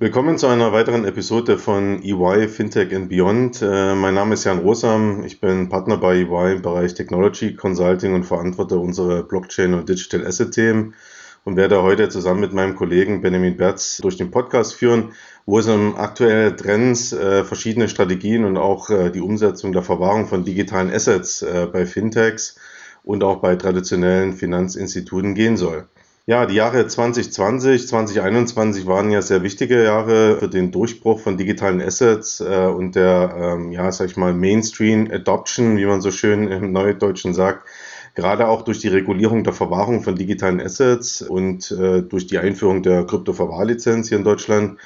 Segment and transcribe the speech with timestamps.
[0.00, 3.62] Willkommen zu einer weiteren Episode von EY Fintech and Beyond.
[3.62, 5.24] Äh, mein Name ist Jan Rosam.
[5.24, 10.24] Ich bin Partner bei EY im Bereich Technology Consulting und verantworte unsere Blockchain und Digital
[10.24, 10.94] Asset Themen
[11.42, 15.14] und werde heute zusammen mit meinem Kollegen Benjamin Berz durch den Podcast führen,
[15.46, 20.28] wo es um aktuelle Trends, äh, verschiedene Strategien und auch äh, die Umsetzung der Verwahrung
[20.28, 22.54] von digitalen Assets bei Fintechs
[23.02, 25.88] und auch bei traditionellen Finanzinstituten gehen soll.
[26.28, 31.80] Ja, die Jahre 2020, 2021 waren ja sehr wichtige Jahre für den Durchbruch von digitalen
[31.80, 36.48] Assets äh, und der, ähm, ja, sag ich mal, Mainstream Adoption, wie man so schön
[36.48, 37.66] im Neudeutschen sagt.
[38.14, 42.82] Gerade auch durch die Regulierung der Verwahrung von digitalen Assets und äh, durch die Einführung
[42.82, 44.78] der Kryptoverwahrlizenz hier in Deutschland,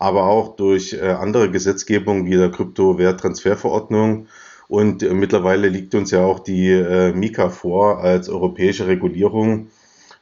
[0.00, 4.26] aber auch durch äh, andere Gesetzgebung wie der Kryptowerttransferverordnung.
[4.66, 9.68] Und äh, mittlerweile liegt uns ja auch die äh, Mika vor als europäische Regulierung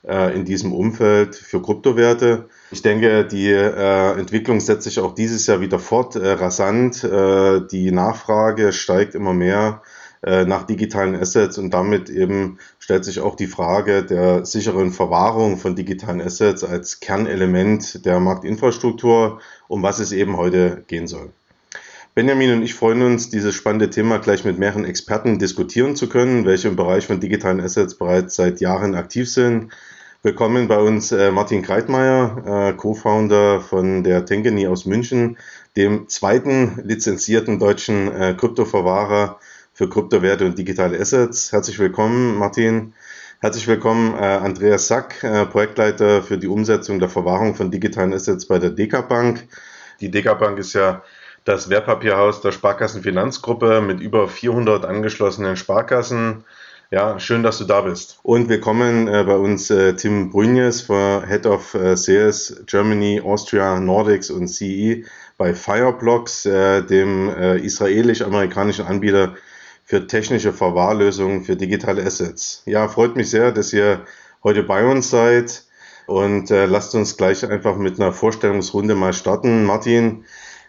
[0.06, 2.48] in diesem Umfeld für Kryptowerte.
[2.70, 7.02] Ich denke, die äh, Entwicklung setzt sich auch dieses Jahr wieder fort, äh, rasant.
[7.04, 9.82] Äh, die Nachfrage steigt immer mehr
[10.22, 15.58] äh, nach digitalen Assets und damit eben stellt sich auch die Frage der sicheren Verwahrung
[15.58, 21.30] von digitalen Assets als Kernelement der Marktinfrastruktur, um was es eben heute gehen soll.
[22.16, 26.46] Benjamin und ich freuen uns, dieses spannende Thema gleich mit mehreren Experten diskutieren zu können,
[26.46, 29.70] welche im Bereich von digitalen Assets bereits seit Jahren aktiv sind.
[30.26, 35.38] Willkommen bei uns äh, Martin Kreitmeier, äh, Co-Founder von der Tenkeni aus München,
[35.76, 39.38] dem zweiten lizenzierten deutschen äh, Kryptoverwahrer
[39.72, 41.52] für Kryptowerte und digitale Assets.
[41.52, 42.92] Herzlich willkommen, Martin.
[43.38, 48.46] Herzlich willkommen, äh, Andreas Sack, äh, Projektleiter für die Umsetzung der Verwahrung von digitalen Assets
[48.46, 49.46] bei der DK Bank.
[50.00, 51.04] Die DK Bank ist ja
[51.44, 56.42] das Wertpapierhaus der Sparkassenfinanzgruppe mit über 400 angeschlossenen Sparkassen.
[56.92, 58.20] Ja, schön, dass du da bist.
[58.22, 64.30] Und willkommen äh, bei uns äh, Tim Brünjes, Head of äh, Sales Germany, Austria, Nordics
[64.30, 65.02] und CE
[65.36, 69.34] bei Fireblocks, äh, dem äh, israelisch-amerikanischen Anbieter
[69.84, 72.62] für technische Verwahrlösungen für digitale Assets.
[72.66, 74.06] Ja, freut mich sehr, dass ihr
[74.44, 75.64] heute bei uns seid.
[76.06, 79.64] Und äh, lasst uns gleich einfach mit einer Vorstellungsrunde mal starten.
[79.64, 80.24] Martin,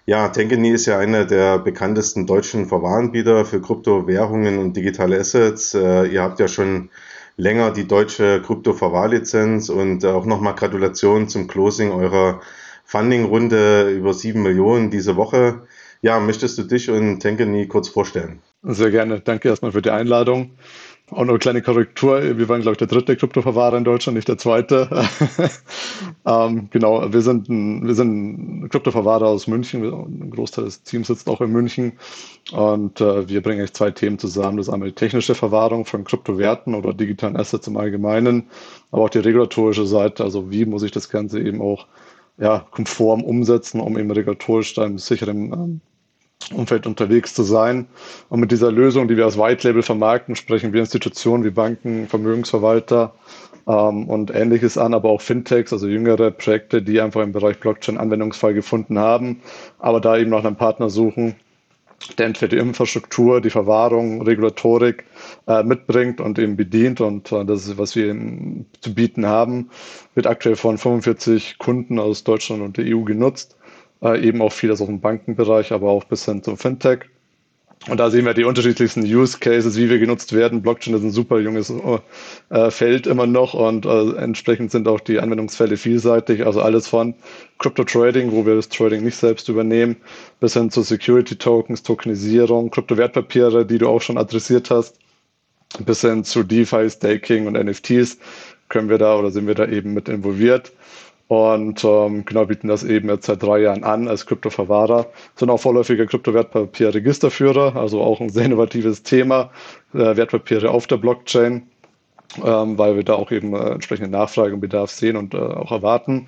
[0.07, 5.73] ja, Tenkeni ist ja einer der bekanntesten deutschen Verwahranbieter für Kryptowährungen und digitale Assets.
[5.73, 6.90] Äh, ihr habt ja schon
[7.35, 12.40] länger die deutsche Krypto-Verwahrlizenz und auch nochmal Gratulation zum Closing eurer
[12.85, 15.63] Funding-Runde über sieben Millionen diese Woche.
[16.01, 18.40] Ja, möchtest du dich und Tenkeni kurz vorstellen?
[18.63, 19.19] Sehr gerne.
[19.19, 20.51] Danke erstmal für die Einladung.
[21.09, 22.38] Auch noch eine kleine Korrektur.
[22.38, 24.90] Wir waren, glaube ich, der dritte Kryptoverwahrer in Deutschland, nicht der zweite.
[26.25, 29.85] ähm, genau, wir sind ein, wir sind ein Kryptoverwahrer aus München.
[29.85, 31.94] Ein Großteil des Teams sitzt auch in München.
[32.51, 34.57] Und äh, wir bringen eigentlich zwei Themen zusammen.
[34.57, 38.50] Das ist einmal die technische Verwahrung von Kryptowerten oder digitalen Assets im Allgemeinen,
[38.91, 40.25] aber auch die regulatorische Seite.
[40.25, 41.88] Also wie muss ich das Ganze eben auch
[42.38, 45.81] ja, konform umsetzen, um eben regulatorisch dann sicheren ähm,
[46.53, 47.87] Umfeld unterwegs zu sein.
[48.29, 52.07] Und mit dieser Lösung, die wir als White Label vermarkten, sprechen wir Institutionen wie Banken,
[52.07, 53.13] Vermögensverwalter
[53.67, 57.97] ähm, und ähnliches an, aber auch Fintechs, also jüngere Projekte, die einfach im Bereich Blockchain
[57.97, 59.41] Anwendungsfall gefunden haben,
[59.79, 61.35] aber da eben nach einem Partner suchen,
[62.17, 65.05] der entweder die Infrastruktur, die Verwahrung, Regulatorik
[65.47, 67.01] äh, mitbringt und eben bedient.
[67.01, 68.15] Und äh, das ist, was wir
[68.81, 69.69] zu bieten haben,
[70.13, 73.57] wird aktuell von 45 Kunden aus Deutschland und der EU genutzt
[74.02, 77.06] äh, eben auch vieles aus dem Bankenbereich, aber auch bis hin zum Fintech.
[77.90, 80.62] Und da sehen wir die unterschiedlichsten Use Cases, wie wir genutzt werden.
[80.62, 81.72] Blockchain ist ein super junges
[82.50, 86.46] äh, Feld immer noch und äh, entsprechend sind auch die Anwendungsfälle vielseitig.
[86.46, 87.13] Also alles von
[87.59, 89.96] Crypto Trading, wo wir das Trading nicht selbst übernehmen,
[90.41, 94.97] bis hin zu Security Tokens, Tokenisierung, Kryptowertpapiere, die du auch schon adressiert hast,
[95.79, 98.17] bis hin zu DeFi, Staking und NFTs
[98.70, 100.73] können wir da oder sind wir da eben mit involviert.
[101.28, 105.08] Und ähm, genau bieten das eben jetzt seit drei Jahren an als Kryptoverwahrer.
[105.35, 109.52] Sind auch vorläufiger Kryptowertpapierregisterführer, also auch ein sehr innovatives Thema,
[109.94, 111.64] äh, Wertpapiere auf der Blockchain,
[112.46, 115.72] ähm, weil wir da auch eben äh, entsprechende Nachfrage und Bedarf sehen und äh, auch
[115.72, 116.28] erwarten.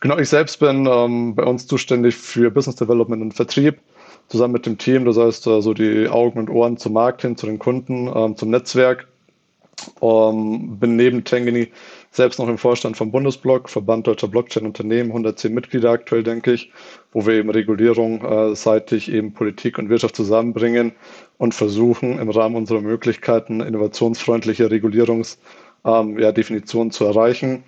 [0.00, 3.78] Genau, ich selbst bin ähm, bei uns zuständig für Business Development und Vertrieb
[4.26, 5.04] zusammen mit dem Team.
[5.04, 8.36] Das heißt, äh, so die Augen und Ohren zum Markt hin, zu den Kunden, ähm,
[8.36, 9.06] zum Netzwerk.
[10.02, 11.68] Ähm, bin neben Tangany
[12.10, 16.72] selbst noch im Vorstand vom Bundesblock, Verband Deutscher Blockchain-Unternehmen, 110 Mitglieder aktuell, denke ich,
[17.12, 20.92] wo wir eben Regulierung äh, seitig eben Politik und Wirtschaft zusammenbringen
[21.38, 25.38] und versuchen im Rahmen unserer Möglichkeiten innovationsfreundliche Regulierungsvorschläge
[25.84, 27.62] ähm, ja, zu erreichen.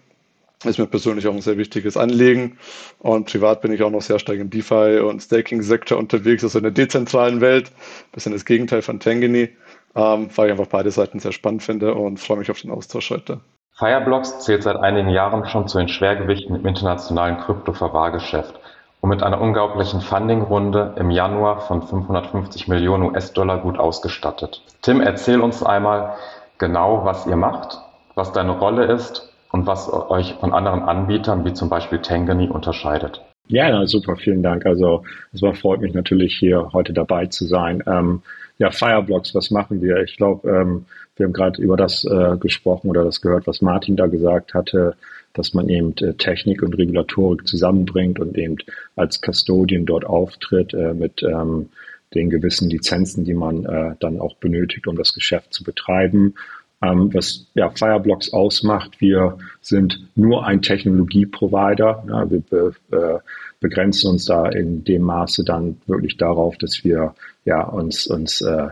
[0.64, 2.56] Ist mir persönlich auch ein sehr wichtiges Anliegen.
[3.00, 6.64] Und privat bin ich auch noch sehr stark im DeFi und Staking-Sektor unterwegs, also in
[6.64, 7.72] der dezentralen Welt.
[8.12, 9.50] Bisschen das Gegenteil von Tangany,
[9.96, 13.10] ähm, weil ich einfach beide Seiten sehr spannend finde und freue mich auf den Austausch
[13.10, 13.40] heute.
[13.74, 18.54] Fireblocks zählt seit einigen Jahren schon zu den Schwergewichten im internationalen Krypto-Verwahrgeschäft
[19.00, 24.62] und mit einer unglaublichen Funding-Runde im Januar von 550 Millionen US-Dollar gut ausgestattet.
[24.82, 26.14] Tim, erzähl uns einmal
[26.58, 27.78] genau, was ihr macht,
[28.14, 33.22] was deine Rolle ist und was euch von anderen Anbietern wie zum Beispiel Tangany unterscheidet.
[33.48, 34.66] Ja, na, super, vielen Dank.
[34.66, 35.02] Also
[35.32, 37.82] es war, freut mich natürlich hier heute dabei zu sein.
[37.86, 38.22] Ähm,
[38.58, 39.96] ja, Fireblocks, was machen wir?
[40.02, 40.86] Ich glaube, ähm,
[41.22, 44.96] wir haben gerade über das äh, gesprochen oder das gehört, was Martin da gesagt hatte,
[45.34, 48.56] dass man eben äh, Technik und Regulatorik zusammenbringt und eben
[48.96, 51.68] als Custodian dort auftritt äh, mit ähm,
[52.12, 56.34] den gewissen Lizenzen, die man äh, dann auch benötigt, um das Geschäft zu betreiben.
[56.82, 62.04] Ähm, was ja, Fireblocks ausmacht, wir sind nur ein Technologieprovider.
[62.08, 63.20] Ja, wir be, äh,
[63.60, 67.14] begrenzen uns da in dem Maße dann wirklich darauf, dass wir
[67.44, 68.70] ja, uns, uns äh,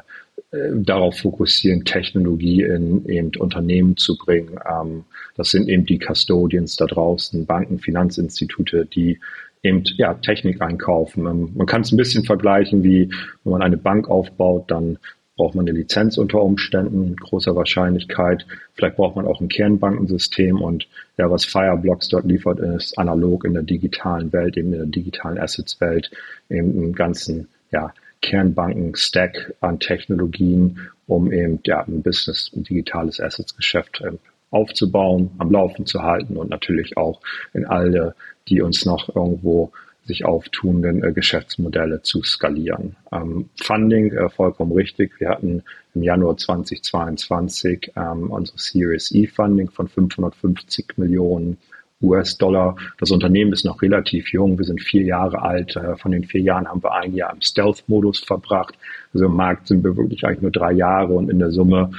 [0.52, 4.58] darauf fokussieren, Technologie in eben Unternehmen zu bringen.
[4.69, 5.05] Ähm,
[5.37, 9.20] das sind eben die Custodians da draußen, Banken, Finanzinstitute, die
[9.62, 11.26] eben ja, Technik einkaufen.
[11.26, 13.11] Ähm, man kann es ein bisschen vergleichen, wie
[13.44, 14.99] wenn man eine Bank aufbaut, dann
[15.37, 18.44] braucht man eine Lizenz unter Umständen, großer Wahrscheinlichkeit.
[18.75, 23.55] Vielleicht braucht man auch ein Kernbankensystem und ja, was Fireblocks dort liefert, ist analog in
[23.55, 26.11] der digitalen Welt, eben in der digitalen Assets-Welt,
[26.50, 34.02] eben einen ganzen ja, Kernbanken-Stack an Technologien, um eben ja, ein Business, ein digitales Assets-Geschäft
[34.05, 34.19] ähm,
[34.50, 37.20] aufzubauen, am Laufen zu halten und natürlich auch
[37.55, 38.14] in alle,
[38.49, 39.72] die uns noch irgendwo
[40.05, 42.96] sich auftunenden äh, Geschäftsmodelle zu skalieren.
[43.12, 45.20] Ähm, Funding, äh, vollkommen richtig.
[45.20, 45.62] Wir hatten
[45.94, 51.58] im Januar 2022 ähm, unsere Series E Funding von 550 Millionen
[52.02, 52.76] US-Dollar.
[52.99, 54.58] Das Unternehmen ist noch relativ jung.
[54.58, 55.76] Wir sind vier Jahre alt.
[55.76, 58.75] Äh, von den vier Jahren haben wir ein Jahr im Stealth-Modus verbracht.
[59.12, 61.91] Also im Markt sind wir wirklich eigentlich nur drei Jahre und in der Summe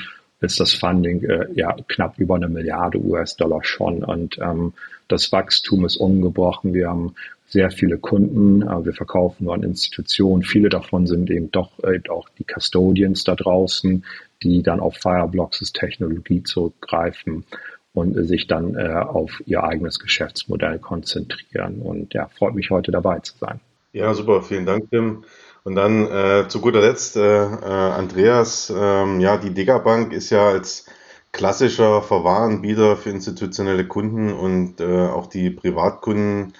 [0.41, 4.03] ist das Funding äh, ja knapp über eine Milliarde US-Dollar schon.
[4.03, 4.73] Und ähm,
[5.07, 6.73] das Wachstum ist ungebrochen.
[6.73, 7.13] Wir haben
[7.47, 8.63] sehr viele Kunden.
[8.63, 10.41] Äh, wir verkaufen nur an Institutionen.
[10.41, 14.03] Viele davon sind eben doch äh, auch die Custodians da draußen,
[14.41, 17.45] die dann auf Fireblocks Technologie zurückgreifen
[17.93, 21.81] und sich dann äh, auf ihr eigenes Geschäftsmodell konzentrieren.
[21.81, 23.59] Und ja, freut mich heute dabei zu sein.
[23.93, 25.25] Ja, super, vielen Dank, Tim.
[25.63, 30.49] Und dann äh, zu guter Letzt, äh, äh, Andreas, ähm, ja, die Degabank ist ja
[30.49, 30.85] als
[31.33, 36.53] klassischer Verwahranbieter für institutionelle Kunden und äh, auch die Privatkunden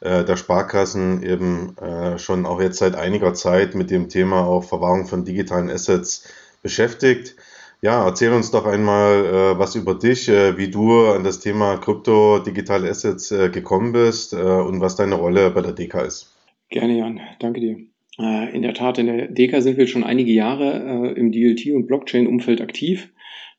[0.00, 1.76] äh, der Sparkassen eben
[2.18, 6.28] schon auch jetzt seit einiger Zeit mit dem Thema auch Verwahrung von digitalen Assets
[6.62, 7.36] beschäftigt.
[7.80, 11.76] Ja, erzähl uns doch einmal äh, was über dich, äh, wie du an das Thema
[11.76, 16.34] Krypto, digitale Assets äh, gekommen bist äh, und was deine Rolle bei der DK ist.
[16.70, 17.20] Gerne, Jan.
[17.38, 17.76] Danke dir.
[18.18, 21.76] Äh, in der Tat, in der DK sind wir schon einige Jahre äh, im DLT-
[21.76, 23.10] und Blockchain-Umfeld aktiv.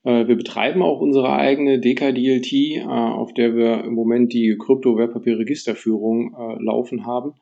[0.01, 7.33] Wir betreiben auch unsere eigene DK-DLT, auf der wir im Moment die Krypto-Wertpapierregisterführung laufen haben,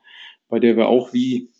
[0.48, 1.50] bei der wir auch wie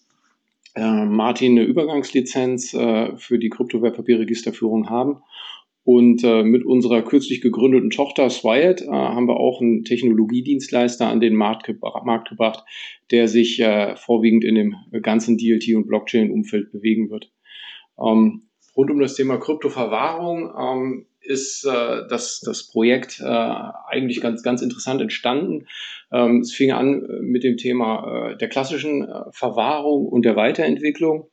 [0.79, 5.23] äh, Martin eine Übergangslizenz äh, für die Kryptowertpapierregisterführung haben.
[5.85, 11.21] Und äh, mit unserer kürzlich gegründeten Tochter Swiat äh, haben wir auch einen Technologiedienstleister an
[11.21, 12.63] den Markt, ge Markt gebracht,
[13.11, 17.33] der sich äh, vorwiegend in dem ganzen DLT- und Blockchain-Umfeld bewegen wird.
[17.99, 24.43] Ähm, rund um das Thema Kryptoverwahrung ähm, ist äh, das, das Projekt äh, eigentlich ganz,
[24.43, 25.67] ganz interessant entstanden.
[26.11, 30.37] Ähm, es fing an äh, mit dem Thema äh, der klassischen äh, Verwahrung und der
[30.37, 31.31] Weiterentwicklung.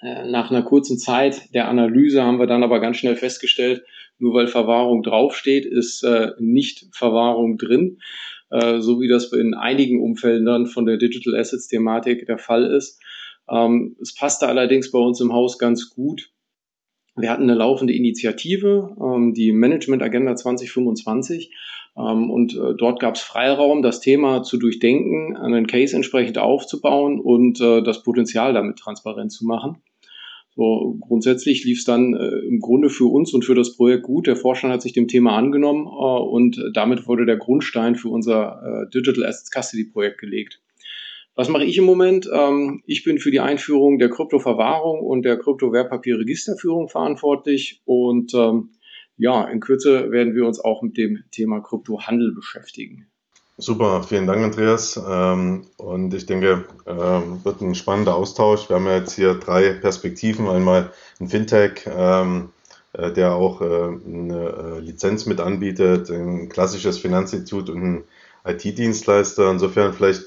[0.00, 3.82] Äh, nach einer kurzen Zeit der Analyse haben wir dann aber ganz schnell festgestellt,
[4.18, 7.98] nur weil Verwahrung draufsteht, ist äh, nicht Verwahrung drin,
[8.50, 12.64] äh, so wie das in einigen Umfeldern dann von der Digital Assets Thematik der Fall
[12.64, 13.02] ist.
[13.50, 16.30] Ähm, es passte allerdings bei uns im Haus ganz gut,
[17.20, 21.52] wir hatten eine laufende Initiative, ähm, die Management Agenda 2025.
[21.96, 27.20] Ähm, und äh, dort gab es Freiraum, das Thema zu durchdenken, einen Case entsprechend aufzubauen
[27.20, 29.78] und äh, das Potenzial damit transparent zu machen.
[30.56, 34.26] So, grundsätzlich lief es dann äh, im Grunde für uns und für das Projekt gut.
[34.26, 39.24] Der Vorstand hat sich dem Thema angenommen und damit wurde der Grundstein für unser Digital
[39.24, 40.60] Assets Custody Projekt gelegt.
[41.40, 42.28] Was mache ich im Moment?
[42.30, 48.72] Ähm, ich bin für die Einführung der Kryptoverwahrung und der Kryptowertpapierregisterführung verantwortlich und ähm,
[49.16, 53.06] ja, in Kürze werden wir uns auch mit dem Thema Kryptohandel beschäftigen.
[53.56, 55.02] Super, vielen Dank, Andreas.
[55.02, 58.68] Ähm, und ich denke, ähm, wird ein spannender Austausch.
[58.68, 60.46] Wir haben ja jetzt hier drei Perspektiven.
[60.46, 62.50] Einmal ein Fintech, ähm,
[62.92, 68.04] äh, der auch äh, eine äh, Lizenz mit anbietet, ein klassisches Finanzinstitut und ein
[68.44, 69.50] IT-Dienstleister.
[69.50, 70.24] Insofern vielleicht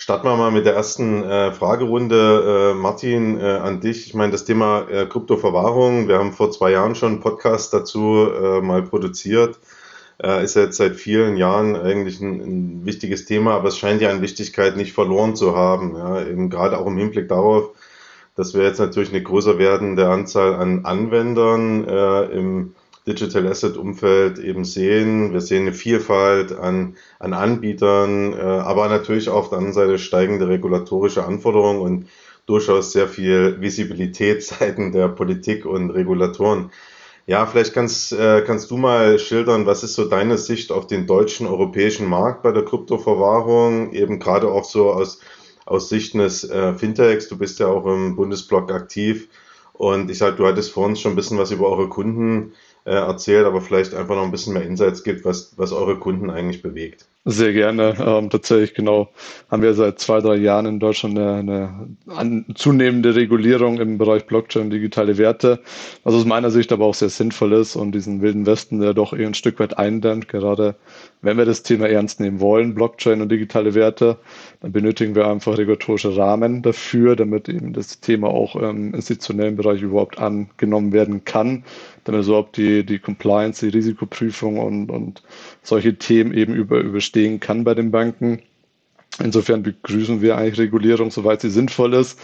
[0.00, 2.72] starten wir mal mit der ersten äh, Fragerunde.
[2.72, 4.06] Äh, Martin, äh, an dich.
[4.06, 8.26] Ich meine, das Thema äh, Kryptoverwahrung, wir haben vor zwei Jahren schon einen Podcast dazu
[8.32, 9.58] äh, mal produziert.
[10.22, 14.10] Äh, ist jetzt seit vielen Jahren eigentlich ein, ein, wichtiges Thema, aber es scheint ja
[14.10, 15.94] an Wichtigkeit nicht verloren zu haben.
[15.94, 17.70] Ja, eben gerade auch im Hinblick darauf,
[18.36, 22.74] dass wir jetzt natürlich eine größer werdende Anzahl an Anwendern äh, im
[23.06, 25.32] Digital Asset Umfeld eben sehen.
[25.32, 30.48] Wir sehen eine Vielfalt an, an Anbietern, äh, aber natürlich auf der anderen Seite steigende
[30.48, 32.06] regulatorische Anforderungen und
[32.46, 36.70] durchaus sehr viel Visibilität seitens der Politik und Regulatoren.
[37.26, 41.06] Ja, vielleicht kannst, äh, kannst du mal schildern, was ist so deine Sicht auf den
[41.06, 45.20] deutschen, europäischen Markt bei der Kryptoverwahrung, eben gerade auch so aus,
[45.64, 47.28] aus Sicht des äh, Fintechs.
[47.28, 49.28] Du bist ja auch im Bundesblock aktiv
[49.74, 52.52] und ich sag, du hattest vorhin schon ein bisschen was über eure Kunden
[52.84, 56.30] äh, erzählt, aber vielleicht einfach noch ein bisschen mehr Insights gibt, was, was eure Kunden
[56.30, 57.09] eigentlich bewegt.
[57.26, 57.94] Sehr gerne.
[58.00, 59.10] Ähm, tatsächlich, genau,
[59.50, 64.62] haben wir seit zwei, drei Jahren in Deutschland eine, eine zunehmende Regulierung im Bereich Blockchain
[64.64, 65.60] und digitale Werte,
[66.02, 69.12] was aus meiner Sicht aber auch sehr sinnvoll ist und diesen wilden Westen, der doch
[69.12, 70.76] eher ein Stück weit eindämmt, gerade
[71.20, 74.16] wenn wir das Thema ernst nehmen wollen, Blockchain und digitale Werte,
[74.62, 79.82] dann benötigen wir einfach regulatorische Rahmen dafür, damit eben das Thema auch im institutionellen Bereich
[79.82, 81.64] überhaupt angenommen werden kann,
[82.04, 85.22] damit überhaupt die, die Compliance, die Risikoprüfung und, und
[85.62, 88.40] solche Themen eben über, überstehen kann bei den Banken.
[89.22, 92.18] Insofern begrüßen wir eigentlich Regulierung, soweit sie sinnvoll ist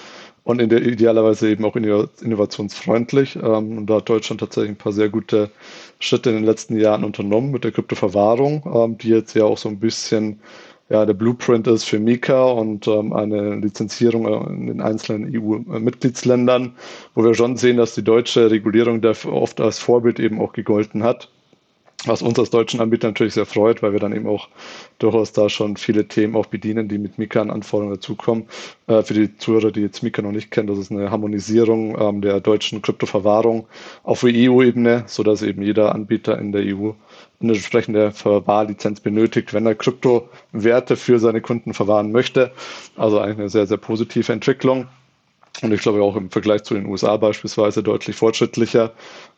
[0.44, 3.36] und in der, idealerweise eben auch innovationsfreundlich.
[3.36, 5.50] Ähm, und da hat Deutschland tatsächlich ein paar sehr gute
[5.98, 9.68] Schritte in den letzten Jahren unternommen mit der Kryptoverwahrung, ähm, die jetzt ja auch so
[9.68, 10.40] ein bisschen
[10.88, 16.76] ja, der Blueprint ist für Mika und ähm, eine Lizenzierung in den einzelnen EU-Mitgliedsländern,
[17.16, 21.02] wo wir schon sehen, dass die deutsche Regulierung dafür oft als Vorbild eben auch gegolten
[21.02, 21.28] hat
[22.04, 24.48] was uns als deutschen Anbieter natürlich sehr freut, weil wir dann eben auch
[24.98, 28.44] durchaus da schon viele Themen auch bedienen, die mit Mika an Anforderungen dazukommen.
[28.86, 32.20] Äh, für die Zuhörer, die jetzt Mika noch nicht kennen, das ist eine Harmonisierung ähm,
[32.20, 33.66] der deutschen Kryptoverwahrung
[34.02, 36.92] auf EU-Ebene, sodass eben jeder Anbieter in der EU
[37.40, 42.52] eine entsprechende Verwahrlizenz benötigt, wenn er Kryptowerte für seine Kunden verwahren möchte.
[42.96, 44.86] Also eigentlich eine sehr, sehr positive Entwicklung.
[45.62, 48.92] Und ich glaube auch im Vergleich zu den USA beispielsweise deutlich fortschrittlicher,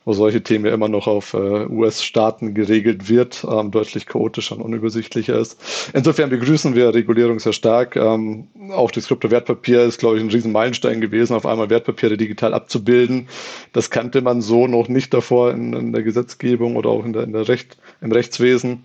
[0.08, 4.62] wo solche Themen ja immer noch auf äh, US-Staaten geregelt wird, ähm, deutlich chaotischer und
[4.62, 5.60] unübersichtlicher ist.
[5.92, 7.94] Insofern begrüßen wir Regulierung sehr stark.
[7.94, 13.28] Ähm, auch das Kryptowertpapier ist, glaube ich, ein Riesenmeilenstein gewesen, auf einmal Wertpapiere digital abzubilden.
[13.74, 17.24] Das kannte man so noch nicht davor in, in der Gesetzgebung oder auch in der,
[17.24, 18.84] in der Recht, im Rechtswesen.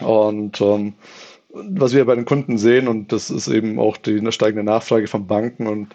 [0.00, 0.94] Und ähm,
[1.52, 5.28] was wir bei den Kunden sehen, und das ist eben auch die steigende Nachfrage von
[5.28, 5.94] Banken und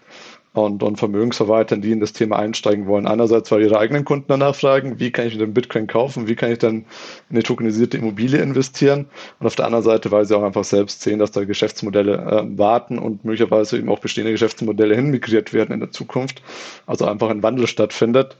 [0.55, 3.07] und, und Vermögensverwaltern, die in das Thema einsteigen wollen.
[3.07, 6.51] Einerseits, weil ihre eigenen Kunden danach fragen, wie kann ich denn Bitcoin kaufen, wie kann
[6.51, 6.85] ich dann
[7.29, 9.07] in eine tokenisierte Immobilie investieren
[9.39, 12.57] und auf der anderen Seite, weil sie auch einfach selbst sehen, dass da Geschäftsmodelle äh,
[12.57, 16.41] warten und möglicherweise eben auch bestehende Geschäftsmodelle hinmigriert werden in der Zukunft.
[16.85, 18.37] Also einfach ein Wandel stattfindet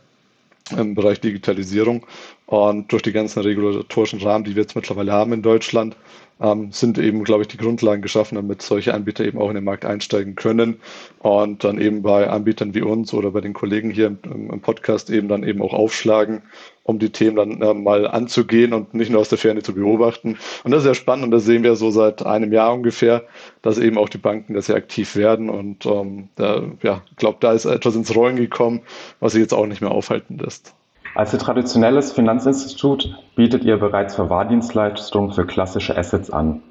[0.72, 2.06] im Bereich Digitalisierung
[2.48, 5.96] und durch die ganzen regulatorischen Rahmen, die wir jetzt mittlerweile haben in Deutschland,
[6.42, 9.64] ähm, sind eben, glaube ich, die Grundlagen geschaffen, damit solche Anbieter eben auch in den
[9.64, 10.80] Markt einsteigen können
[11.20, 15.10] und dann eben bei Anbietern wie uns oder bei den Kollegen hier im, im Podcast
[15.10, 16.42] eben dann eben auch aufschlagen,
[16.84, 20.38] um die Themen dann äh, mal anzugehen und nicht nur aus der Ferne zu beobachten.
[20.64, 23.24] Und das ist sehr spannend und das sehen wir so seit einem Jahr ungefähr,
[23.62, 27.38] dass eben auch die Banken da sehr aktiv werden und ähm, da, ja, ich glaube,
[27.40, 28.82] da ist etwas ins Rollen gekommen,
[29.20, 30.76] was sich jetzt auch nicht mehr aufhalten lässt.
[31.16, 36.62] Als traditionelles Finanzinstitut bietet ihr bereits Verwahrdienstleistungen für klassische Assets an.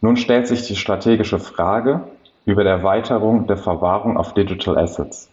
[0.00, 2.08] Nun stellt sich die strategische Frage
[2.44, 5.30] über der Erweiterung der Verwahrung auf Digital Assets.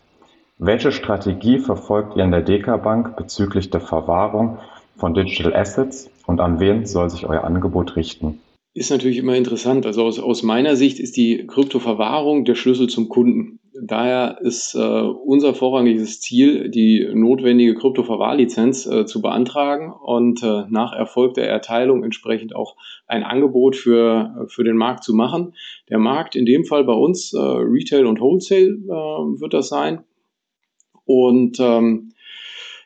[0.60, 4.60] Welche Strategie verfolgt ihr in der DK Bank bezüglich der Verwahrung
[4.98, 8.40] von Digital Assets und an wen soll sich euer Angebot richten?
[8.76, 9.88] Ist natürlich immer interessant.
[9.88, 13.60] Also aus, aus meiner Sicht ist die Kryptoverwahrung der Schlüssel zum Kunden.
[13.82, 20.94] Daher ist äh, unser vorrangiges Ziel, die notwendige Kryptoverwahrlizenz äh, zu beantragen und äh, nach
[20.94, 22.76] Erfolg der Erteilung entsprechend auch
[23.08, 25.56] ein Angebot für, für den Markt zu machen.
[25.90, 30.04] Der Markt in dem Fall bei uns, äh, Retail und Wholesale äh, wird das sein.
[31.06, 32.14] Und ähm,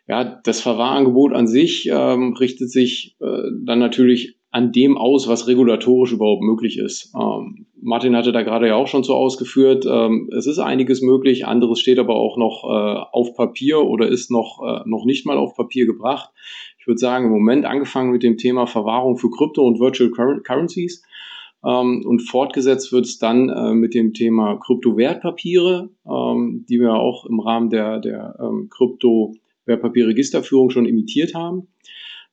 [0.07, 5.47] ja, das Verwahrangebot an sich ähm, richtet sich äh, dann natürlich an dem aus, was
[5.47, 7.13] regulatorisch überhaupt möglich ist.
[7.15, 11.45] Ähm, Martin hatte da gerade ja auch schon so ausgeführt, ähm, es ist einiges möglich,
[11.45, 15.37] anderes steht aber auch noch äh, auf Papier oder ist noch, äh, noch nicht mal
[15.37, 16.31] auf Papier gebracht.
[16.79, 20.11] Ich würde sagen, im Moment angefangen mit dem Thema Verwahrung für Krypto und Virtual
[20.41, 21.03] Currencies.
[21.65, 27.25] Ähm, und fortgesetzt wird es dann äh, mit dem Thema Kryptowertpapiere, ähm, die wir auch
[27.25, 29.33] im Rahmen der, der ähm, Krypto
[29.65, 31.67] Wertpapierregisterführung schon imitiert haben.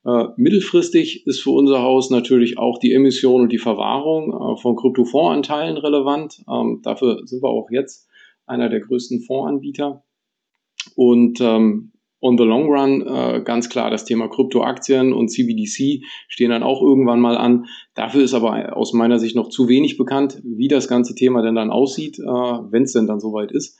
[0.05, 4.75] Äh, mittelfristig ist für unser Haus natürlich auch die Emission und die Verwahrung äh, von
[4.75, 6.43] Kryptofondsanteilen relevant.
[6.47, 8.07] Ähm, dafür sind wir auch jetzt
[8.45, 10.03] einer der größten Fondsanbieter.
[10.95, 16.51] Und ähm, on the long run äh, ganz klar das Thema Kryptoaktien und CBDC stehen
[16.51, 17.65] dann auch irgendwann mal an.
[17.95, 21.55] Dafür ist aber aus meiner Sicht noch zu wenig bekannt, wie das ganze Thema denn
[21.55, 23.79] dann aussieht, wenn es denn dann soweit ist.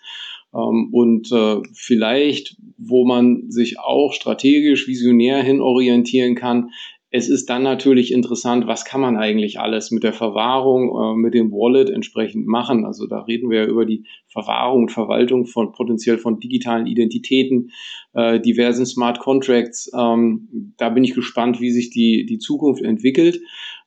[0.55, 6.69] Ähm, und äh, vielleicht, wo man sich auch strategisch, visionär hin orientieren kann,
[7.15, 11.33] es ist dann natürlich interessant, was kann man eigentlich alles mit der Verwahrung, äh, mit
[11.33, 12.85] dem Wallet entsprechend machen.
[12.85, 17.71] Also da reden wir ja über die Verwahrung und Verwaltung von potenziell von digitalen Identitäten,
[18.13, 19.89] äh, diversen Smart Contracts.
[19.97, 23.39] Ähm, da bin ich gespannt, wie sich die, die Zukunft entwickelt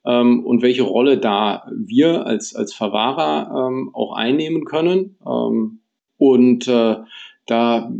[0.05, 5.17] ähm, und welche Rolle da wir als, als Verwahrer ähm, auch einnehmen können.
[5.23, 5.78] Ähm,
[6.19, 6.97] und äh,
[7.47, 7.91] da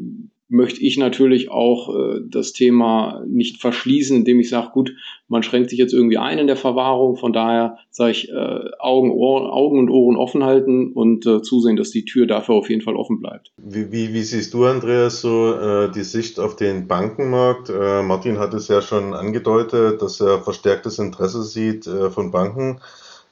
[0.49, 4.93] möchte ich natürlich auch äh, das Thema nicht verschließen, indem ich sage, gut,
[5.27, 7.17] man schränkt sich jetzt irgendwie ein in der Verwahrung.
[7.17, 11.75] Von daher sage ich, äh, Augen, Ohr, Augen und Ohren offen halten und äh, zusehen,
[11.75, 13.51] dass die Tür dafür auf jeden Fall offen bleibt.
[13.57, 17.69] Wie, wie, wie siehst du, Andreas, so äh, die Sicht auf den Bankenmarkt?
[17.69, 22.79] Äh, Martin hat es ja schon angedeutet, dass er verstärktes Interesse sieht äh, von Banken.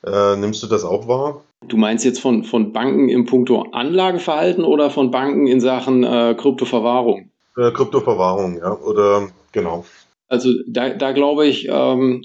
[0.05, 1.43] Äh, nimmst du das auch wahr?
[1.67, 6.35] Du meinst jetzt von, von Banken im Punkto Anlageverhalten oder von Banken in Sachen äh,
[6.37, 7.31] Kryptoverwahrung?
[7.57, 9.85] Äh, Kryptoverwahrung, ja, oder genau.
[10.27, 12.21] Also da, da glaube ich, ähm,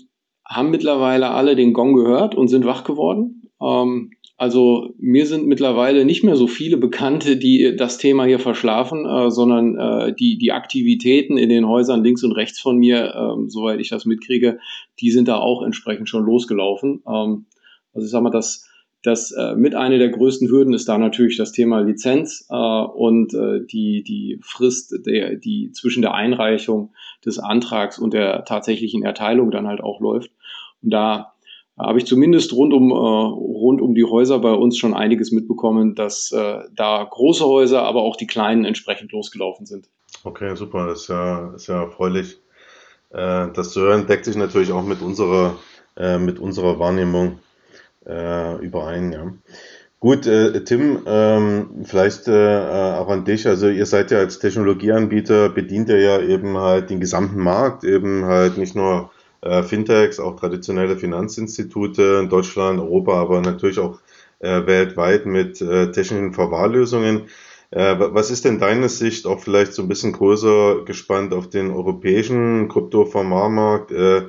[0.46, 3.48] haben mittlerweile alle den Gong gehört und sind wach geworden.
[3.60, 9.06] Ähm, also mir sind mittlerweile nicht mehr so viele Bekannte, die das Thema hier verschlafen,
[9.06, 13.48] äh, sondern äh, die, die Aktivitäten in den Häusern links und rechts von mir, äh,
[13.48, 14.58] soweit ich das mitkriege,
[15.00, 17.02] die sind da auch entsprechend schon losgelaufen.
[17.08, 17.46] Ähm,
[17.94, 18.68] also ich sage mal, das
[19.02, 23.34] das äh, mit einer der größten Hürden ist da natürlich das Thema Lizenz äh, und
[23.34, 26.92] äh, die, die Frist, der, die zwischen der Einreichung
[27.24, 30.30] des Antrags und der tatsächlichen Erteilung dann halt auch läuft.
[30.82, 31.32] Und da
[31.76, 35.96] habe ich zumindest rund um, äh, rund um die Häuser bei uns schon einiges mitbekommen,
[35.96, 39.88] dass äh, da große Häuser, aber auch die kleinen entsprechend losgelaufen sind.
[40.22, 42.38] Okay, super, das ist ja, ist ja erfreulich.
[43.10, 45.56] Äh, das zu hören deckt sich natürlich auch mit unserer,
[45.96, 47.40] äh, mit unserer Wahrnehmung
[48.06, 49.12] äh, überein.
[49.12, 49.32] Ja.
[50.00, 52.58] Gut, äh, Tim, ähm, vielleicht äh,
[52.96, 53.46] auch an dich.
[53.46, 58.24] Also ihr seid ja als Technologieanbieter, bedient ihr ja eben halt den gesamten Markt, eben
[58.24, 59.12] halt nicht nur
[59.42, 64.00] äh, Fintechs, auch traditionelle Finanzinstitute in Deutschland, Europa, aber natürlich auch
[64.40, 67.28] äh, weltweit mit äh, technischen Verwahrlösungen.
[67.70, 71.70] Äh, was ist denn deine Sicht, auch vielleicht so ein bisschen größer gespannt auf den
[71.70, 73.92] europäischen Kryptoverwahrmarkt?
[73.92, 74.22] Äh,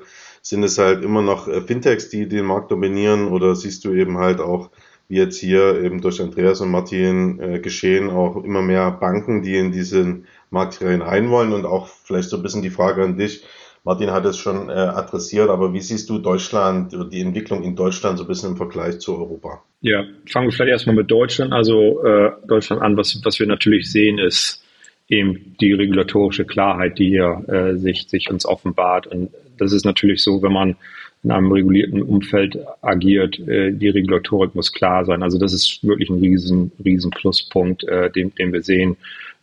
[0.43, 4.17] sind es halt immer noch äh, Fintechs, die den Markt dominieren oder siehst du eben
[4.17, 4.69] halt auch,
[5.08, 9.56] wie jetzt hier eben durch Andreas und Martin äh, geschehen, auch immer mehr Banken, die
[9.56, 13.43] in diesen Markt rein wollen und auch vielleicht so ein bisschen die Frage an dich,
[13.86, 18.17] Martin hat es schon äh, adressiert, aber wie siehst du Deutschland, die Entwicklung in Deutschland
[18.17, 19.62] so ein bisschen im Vergleich zu Europa?
[19.82, 22.95] Ja, fangen wir vielleicht erstmal mit Deutschland, also äh, Deutschland an.
[22.95, 24.63] Was, was wir natürlich sehen, ist
[25.10, 29.08] eben die regulatorische Klarheit, die hier äh, sich, sich uns offenbart.
[29.08, 30.75] Und das ist natürlich so, wenn man
[31.23, 35.23] in einem regulierten Umfeld agiert, äh, die Regulatorik muss klar sein.
[35.23, 38.97] Also das ist wirklich ein riesen, riesen Pluspunkt, äh, den, den wir sehen,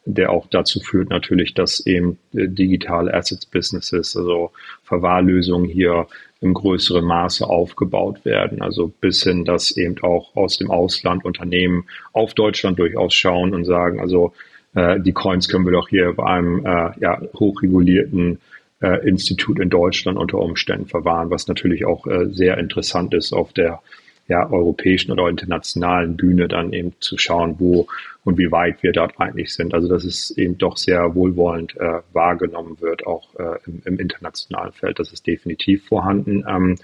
[0.05, 4.51] der auch dazu führt natürlich, dass eben äh, digitale Assets Businesses, also
[4.83, 6.07] Verwahrlösungen hier
[6.41, 8.63] im größeren Maße aufgebaut werden.
[8.63, 13.65] Also bis hin, dass eben auch aus dem Ausland Unternehmen auf Deutschland durchaus schauen und
[13.65, 14.33] sagen, also
[14.75, 18.39] äh, die Coins können wir doch hier bei einem äh, ja, hochregulierten
[18.81, 23.53] äh, Institut in Deutschland unter Umständen verwahren, was natürlich auch äh, sehr interessant ist auf
[23.53, 23.81] der
[24.31, 27.89] ja, europäischen oder internationalen Bühne dann eben zu schauen, wo
[28.25, 29.75] und wie weit wir dort eigentlich sind.
[29.75, 34.73] Also dass es eben doch sehr wohlwollend äh, wahrgenommen wird, auch äh, im, im, internationalen
[34.73, 35.01] Feld.
[35.01, 36.45] Das ist definitiv vorhanden.
[36.49, 36.77] Ähm,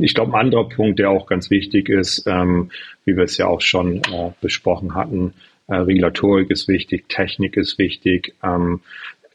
[0.00, 2.70] ich glaube, ein anderer Punkt, der auch ganz wichtig ist, ähm,
[3.06, 5.32] wie wir es ja auch schon äh, besprochen hatten,
[5.68, 8.34] äh, Regulatorik ist wichtig, Technik ist wichtig.
[8.42, 8.80] Ähm,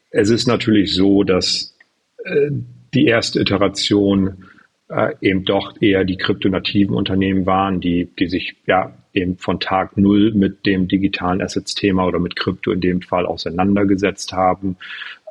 [0.10, 1.76] es ist natürlich so, dass
[2.24, 2.52] äh,
[2.93, 4.46] die erste Iteration
[4.89, 9.98] äh, eben doch eher die kryptonativen Unternehmen waren, die, die sich ja eben von Tag
[9.98, 14.78] Null mit dem digitalen Assets-Thema oder mit Krypto in dem Fall auseinandergesetzt haben.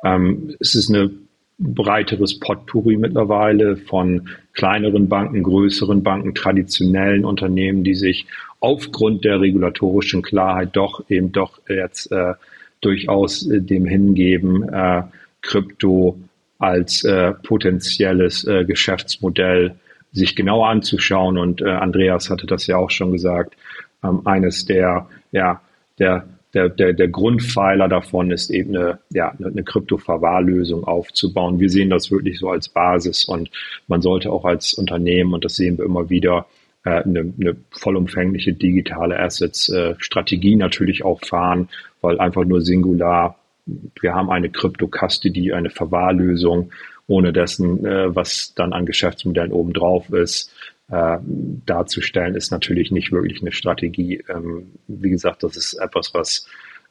[0.03, 1.11] Ähm, es ist eine
[1.59, 8.27] breiteres Potpourri mittlerweile von kleineren Banken, größeren Banken, traditionellen Unternehmen, die sich
[8.59, 12.33] aufgrund der regulatorischen Klarheit doch eben doch jetzt äh,
[12.81, 15.03] durchaus äh, dem hingeben, äh,
[15.41, 16.19] Krypto
[16.59, 19.75] als äh, potenzielles äh, Geschäftsmodell
[20.11, 21.37] sich genauer anzuschauen.
[21.37, 23.55] Und äh, Andreas hatte das ja auch schon gesagt.
[24.03, 25.61] Ähm, eines der, ja,
[25.99, 31.59] der, der, der, der Grundpfeiler davon ist eben eine, ja, eine Kryptoverwahrlösung aufzubauen.
[31.59, 33.51] Wir sehen das wirklich so als Basis und
[33.87, 36.47] man sollte auch als Unternehmen, und das sehen wir immer wieder,
[36.83, 41.69] äh, eine, eine vollumfängliche digitale Assets-Strategie äh, natürlich auch fahren,
[42.07, 46.71] weil einfach nur Singular, wir haben eine Crypto-Custody, eine Verwahrlösung,
[47.05, 50.53] ohne dessen, äh, was dann an Geschäftsmodellen obendrauf ist,
[50.89, 51.17] äh,
[51.65, 54.23] darzustellen, ist natürlich nicht wirklich eine Strategie.
[54.29, 56.47] Ähm, wie gesagt, das ist etwas, was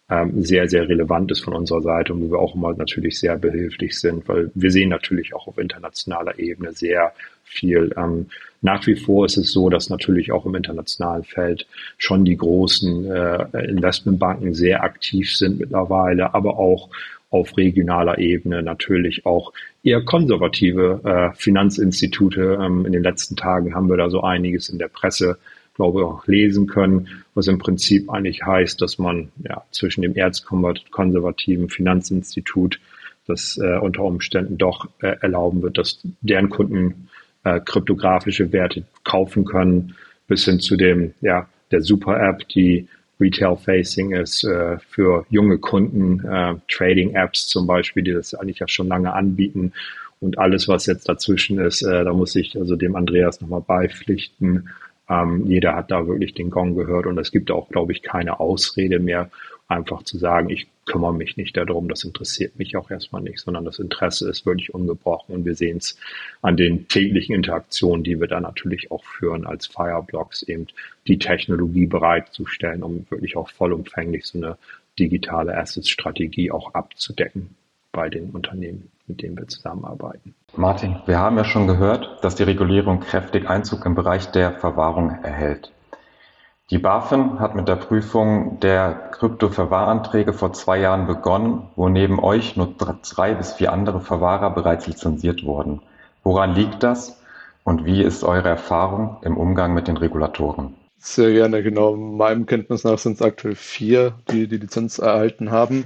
[0.09, 3.37] ähm, sehr, sehr relevant ist von unserer Seite und wo wir auch immer natürlich sehr
[3.37, 7.12] behilflich sind, weil wir sehen natürlich auch auf internationaler Ebene sehr
[7.45, 7.92] viel.
[7.97, 8.27] Ähm,
[8.62, 11.66] nach wie vor ist es so, dass natürlich auch im internationalen Feld
[11.99, 16.88] schon die großen äh, Investmentbanken sehr aktiv sind mittlerweile, aber auch
[17.31, 22.59] auf regionaler Ebene natürlich auch eher konservative äh, Finanzinstitute.
[22.61, 25.38] Ähm, in den letzten Tagen haben wir da so einiges in der Presse,
[25.76, 30.16] glaube ich, auch lesen können, was im Prinzip eigentlich heißt, dass man ja zwischen dem
[30.16, 32.80] erzkonservativen Finanzinstitut
[33.26, 37.08] das äh, unter Umständen doch äh, erlauben wird, dass deren Kunden
[37.44, 39.94] äh, kryptografische Werte kaufen können,
[40.26, 42.88] bis hin zu dem, ja, der Super-App, die
[43.20, 48.88] Retail-Facing ist äh, für junge Kunden, äh, Trading-Apps zum Beispiel, die das eigentlich ja schon
[48.88, 49.72] lange anbieten.
[50.20, 54.68] Und alles, was jetzt dazwischen ist, äh, da muss ich also dem Andreas nochmal beipflichten.
[55.09, 58.40] Ähm, jeder hat da wirklich den Gong gehört und es gibt auch, glaube ich, keine
[58.40, 59.31] Ausrede mehr,
[59.69, 63.64] einfach zu sagen, ich kümmere mich nicht darum, das interessiert mich auch erstmal nicht, sondern
[63.64, 65.99] das Interesse ist wirklich ungebrochen und wir sehen es
[66.42, 70.69] an den täglichen Interaktionen, die wir da natürlich auch führen als Fireblocks, eben
[71.09, 74.57] die Technologie bereitzustellen, um wirklich auch vollumfänglich so eine
[74.99, 77.57] digitale Assets-Strategie auch abzudecken
[77.90, 80.35] bei den Unternehmen, mit denen wir zusammenarbeiten.
[80.57, 85.11] Martin, wir haben ja schon gehört, dass die Regulierung kräftig Einzug im Bereich der Verwahrung
[85.23, 85.73] erhält.
[86.71, 92.57] Die BaFin hat mit der Prüfung der Krypto-Verwahranträge vor zwei Jahren begonnen, wo neben euch
[92.57, 95.81] nur drei bis vier andere Verwahrer bereits lizenziert wurden.
[96.25, 97.23] Woran liegt das
[97.62, 100.75] und wie ist eure Erfahrung im Umgang mit den Regulatoren?
[101.09, 101.95] Sehr gerne, genau.
[101.95, 105.85] Meinem Kenntnis nach sind es aktuell vier, die die Lizenz erhalten haben.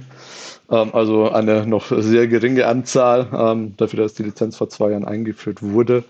[0.71, 5.05] Ähm, also eine noch sehr geringe Anzahl ähm, dafür, dass die Lizenz vor zwei Jahren
[5.05, 6.03] eingeführt wurde.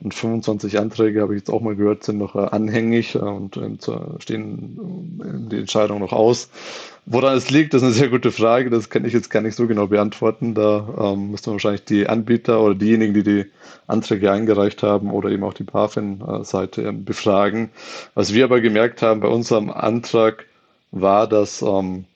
[0.00, 3.56] Und 25 Anträge, habe ich jetzt auch mal gehört, sind noch äh, anhängig äh, und
[3.56, 6.48] äh, stehen die Entscheidung noch aus.
[7.06, 8.70] Woran es liegt, das ist eine sehr gute Frage.
[8.70, 10.54] Das kann ich jetzt gar nicht so genau beantworten.
[10.54, 13.46] Da ähm, man wahrscheinlich die Anbieter oder diejenigen, die die
[13.86, 17.70] Anträge eingereicht haben oder eben auch die BaFin-Seite befragen.
[18.14, 20.46] Was wir aber gemerkt haben bei unserem Antrag
[20.92, 22.06] war, dass ähm,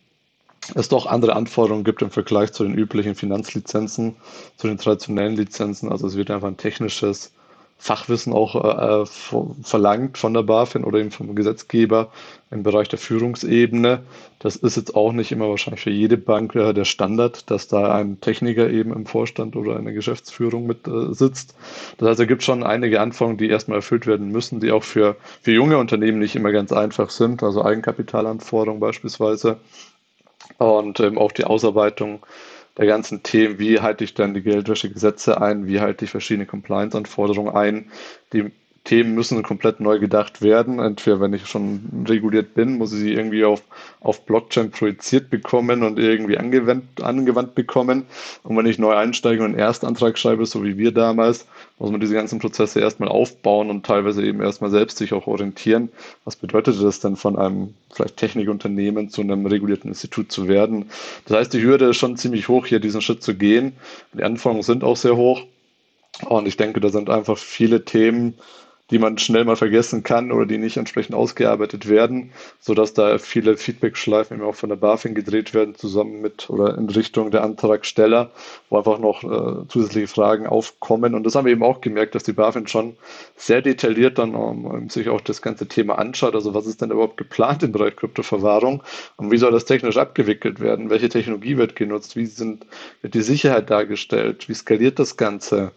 [0.74, 4.16] es doch andere Anforderungen gibt im Vergleich zu den üblichen Finanzlizenzen,
[4.56, 5.90] zu den traditionellen Lizenzen.
[5.92, 7.32] Also es wird einfach ein technisches
[7.80, 9.06] Fachwissen auch äh,
[9.62, 12.10] verlangt von der BaFin oder eben vom Gesetzgeber
[12.50, 14.02] im Bereich der Führungsebene.
[14.40, 17.94] Das ist jetzt auch nicht immer wahrscheinlich für jede Bank äh, der Standard, dass da
[17.94, 21.54] ein Techniker eben im Vorstand oder in der Geschäftsführung mit äh, sitzt.
[21.98, 25.16] Das heißt, es gibt schon einige Anforderungen, die erstmal erfüllt werden müssen, die auch für,
[25.40, 29.58] für junge Unternehmen nicht immer ganz einfach sind, also Eigenkapitalanforderungen beispielsweise
[30.58, 32.24] und ähm, auch die Ausarbeitung
[32.78, 37.54] der ganzen Themen, wie halte ich dann die Geldwäschegesetze ein, wie halte ich verschiedene Compliance-Anforderungen
[37.54, 37.90] ein,
[38.32, 38.52] die
[38.88, 40.78] Themen müssen komplett neu gedacht werden.
[40.78, 43.62] Entweder, wenn ich schon reguliert bin, muss ich sie irgendwie auf,
[44.00, 48.06] auf Blockchain projiziert bekommen und irgendwie angewandt, angewandt bekommen.
[48.44, 51.46] Und wenn ich neu einsteige und einen Erstantrag schreibe, so wie wir damals,
[51.78, 55.90] muss man diese ganzen Prozesse erstmal aufbauen und teilweise eben erstmal selbst sich auch orientieren.
[56.24, 60.86] Was bedeutet das denn von einem vielleicht Technikunternehmen zu einem regulierten Institut zu werden?
[61.26, 63.74] Das heißt, die Hürde ist schon ziemlich hoch, hier diesen Schritt zu gehen.
[64.14, 65.42] Die Anforderungen sind auch sehr hoch.
[66.26, 68.32] Und ich denke, da sind einfach viele Themen,
[68.90, 73.56] die man schnell mal vergessen kann oder die nicht entsprechend ausgearbeitet werden, sodass da viele
[73.56, 78.30] Feedback-Schleifen eben auch von der BaFin gedreht werden, zusammen mit oder in Richtung der Antragsteller,
[78.70, 81.14] wo einfach noch äh, zusätzliche Fragen aufkommen.
[81.14, 82.96] Und das haben wir eben auch gemerkt, dass die BaFin schon
[83.36, 86.34] sehr detailliert dann um, sich auch das ganze Thema anschaut.
[86.34, 88.82] Also was ist denn überhaupt geplant im Bereich Kryptoverwahrung
[89.16, 90.90] und wie soll das technisch abgewickelt werden?
[90.90, 92.16] Welche Technologie wird genutzt?
[92.16, 92.66] Wie sind,
[93.02, 94.48] wird die Sicherheit dargestellt?
[94.48, 95.72] Wie skaliert das Ganze?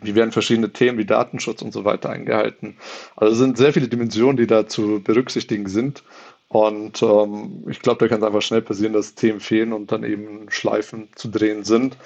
[0.00, 2.76] Wie werden verschiedene Themen wie Datenschutz und so weiter eingehalten?
[3.16, 6.02] Also es sind sehr viele Dimensionen, die da zu berücksichtigen sind.
[6.48, 10.04] Und ähm, ich glaube, da kann es einfach schnell passieren, dass Themen fehlen und dann
[10.04, 11.96] eben Schleifen zu drehen sind.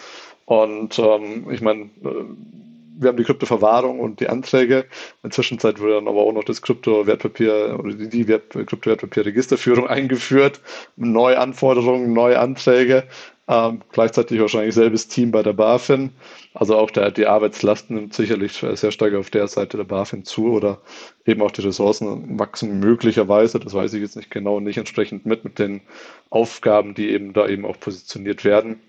[0.44, 2.24] Und ähm, ich meine, äh,
[2.98, 4.78] wir haben die Kryptoverwahrung und die Anträge.
[4.80, 4.84] In
[5.24, 10.60] der Zwischenzeit wurde dann aber auch noch das Kryptowertpapier oder die Kryptowertpapierregisterführung eingeführt.
[10.96, 13.04] Neue Anforderungen, neue Anträge.
[13.48, 16.10] Ähm, gleichzeitig wahrscheinlich selbes Team bei der BaFin.
[16.52, 20.46] Also auch der, die Arbeitslast nimmt sicherlich sehr stark auf der Seite der BaFin zu
[20.48, 20.80] oder
[21.26, 25.44] eben auch die Ressourcen wachsen möglicherweise, das weiß ich jetzt nicht genau, nicht entsprechend mit
[25.44, 25.80] mit den
[26.30, 28.80] Aufgaben, die eben da eben auch positioniert werden.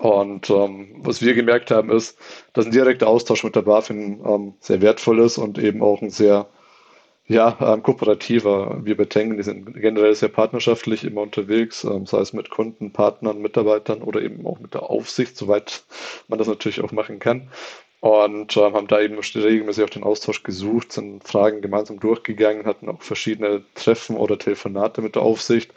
[0.00, 2.18] Und ähm, was wir gemerkt haben, ist,
[2.54, 6.10] dass ein direkter Austausch mit der BaFin ähm, sehr wertvoll ist und eben auch ein
[6.10, 6.48] sehr
[7.28, 8.80] ja, ähm, kooperativer.
[8.84, 12.92] Wir bei Tengen, die sind generell sehr partnerschaftlich immer unterwegs, ähm, sei es mit Kunden,
[12.92, 15.84] Partnern, Mitarbeitern oder eben auch mit der Aufsicht, soweit
[16.28, 17.50] man das natürlich auch machen kann.
[18.00, 22.88] Und ähm, haben da eben regelmäßig auch den Austausch gesucht, sind Fragen gemeinsam durchgegangen, hatten
[22.88, 25.72] auch verschiedene Treffen oder Telefonate mit der Aufsicht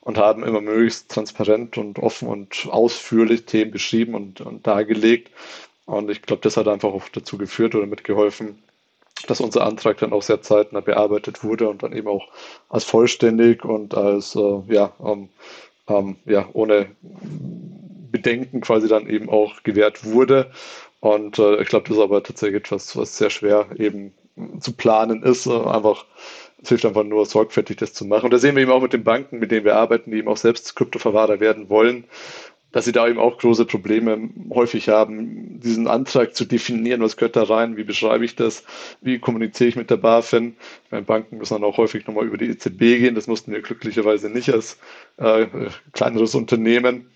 [0.00, 5.30] und haben immer möglichst transparent und offen und ausführlich Themen beschrieben und, und dargelegt.
[5.86, 8.62] Und ich glaube, das hat einfach auch dazu geführt oder mitgeholfen,
[9.26, 12.28] dass unser Antrag dann auch sehr zeitnah bearbeitet wurde und dann eben auch
[12.68, 15.28] als vollständig und als äh, ja, ähm,
[15.88, 16.86] ähm, ja, ohne
[18.10, 20.50] Bedenken quasi dann eben auch gewährt wurde.
[21.00, 24.12] Und äh, ich glaube, das ist aber tatsächlich etwas, was sehr schwer eben
[24.60, 25.46] zu planen ist.
[25.46, 26.04] Äh, einfach,
[26.62, 28.26] es hilft einfach nur sorgfältig, das zu machen.
[28.26, 30.28] Und da sehen wir eben auch mit den Banken, mit denen wir arbeiten, die eben
[30.28, 32.04] auch selbst Kryptoverwahrer werden wollen,
[32.72, 37.36] dass sie da eben auch große Probleme häufig haben, diesen Antrag zu definieren, was gehört
[37.36, 38.64] da rein, wie beschreibe ich das,
[39.00, 40.56] wie kommuniziere ich mit der BaFin.
[40.90, 44.30] Meine Banken müssen dann auch häufig nochmal über die EZB gehen, das mussten wir glücklicherweise
[44.30, 44.78] nicht als
[45.18, 45.46] äh,
[45.92, 47.06] kleineres Unternehmen.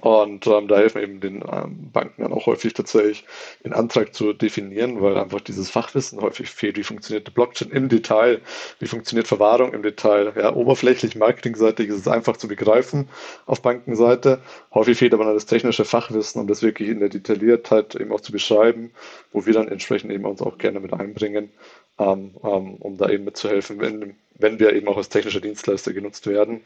[0.00, 3.24] Und ähm, da helfen eben den ähm, Banken dann auch häufig tatsächlich,
[3.62, 6.78] den Antrag zu definieren, weil einfach dieses Fachwissen häufig fehlt.
[6.78, 8.40] Wie funktioniert die Blockchain im Detail?
[8.78, 10.32] Wie funktioniert Verwahrung im Detail?
[10.36, 13.08] Ja, oberflächlich, marketingseitig ist es einfach zu begreifen
[13.44, 14.40] auf Bankenseite.
[14.72, 18.20] Häufig fehlt aber dann das technische Fachwissen, um das wirklich in der Detailliertheit eben auch
[18.22, 18.92] zu beschreiben,
[19.32, 21.50] wo wir dann entsprechend eben uns auch gerne mit einbringen,
[21.96, 26.62] um da eben mitzuhelfen, wenn wenn wir eben auch als technischer Dienstleister genutzt werden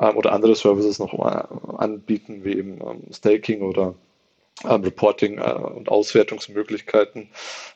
[0.00, 1.44] ähm, oder andere Services noch äh,
[1.76, 3.94] anbieten, wie eben ähm, Staking oder
[4.68, 7.28] ähm, Reporting äh, und Auswertungsmöglichkeiten.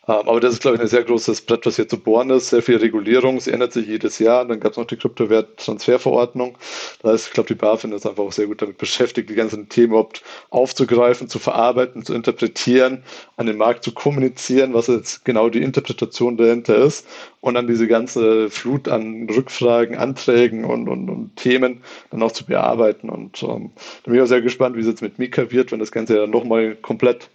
[0.07, 2.51] Ähm, aber das ist, glaube ich, ein sehr großes Brett, was hier zu bohren ist.
[2.51, 4.45] Sehr viel Regulierung, sie ändert sich jedes Jahr.
[4.45, 6.59] Dann gab es noch die Kryptowerttransferverordnung.
[7.03, 9.69] Da ist, ich glaube, die BaFin ist einfach auch sehr gut damit beschäftigt, die ganzen
[9.69, 13.03] Themen überhaupt aufzugreifen, zu verarbeiten, zu interpretieren,
[13.37, 17.07] an den Markt zu kommunizieren, was jetzt genau die Interpretation dahinter ist.
[17.41, 22.47] Und dann diese ganze Flut an Rückfragen, Anträgen und, und, und Themen dann auch zu
[22.47, 23.11] bearbeiten.
[23.11, 23.71] Und ähm,
[24.03, 26.17] da bin ich auch sehr gespannt, wie es jetzt mit Mika wird, wenn das Ganze
[26.17, 27.29] ja nochmal komplett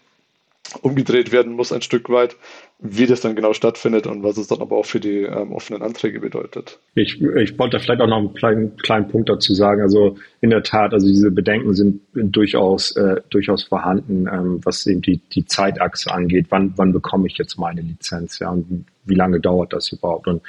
[0.82, 2.36] umgedreht werden muss, ein Stück weit,
[2.80, 5.82] wie das dann genau stattfindet und was es dann aber auch für die ähm, offenen
[5.82, 6.80] Anträge bedeutet.
[6.96, 9.82] Ich, ich wollte vielleicht auch noch einen kleinen, kleinen Punkt dazu sagen.
[9.82, 15.02] Also in der Tat, also diese Bedenken sind durchaus, äh, durchaus vorhanden, ähm, was eben
[15.02, 16.46] die, die Zeitachse angeht.
[16.50, 18.40] Wann, wann bekomme ich jetzt meine Lizenz?
[18.40, 20.28] Ja, und wie lange dauert das überhaupt?
[20.28, 20.42] Und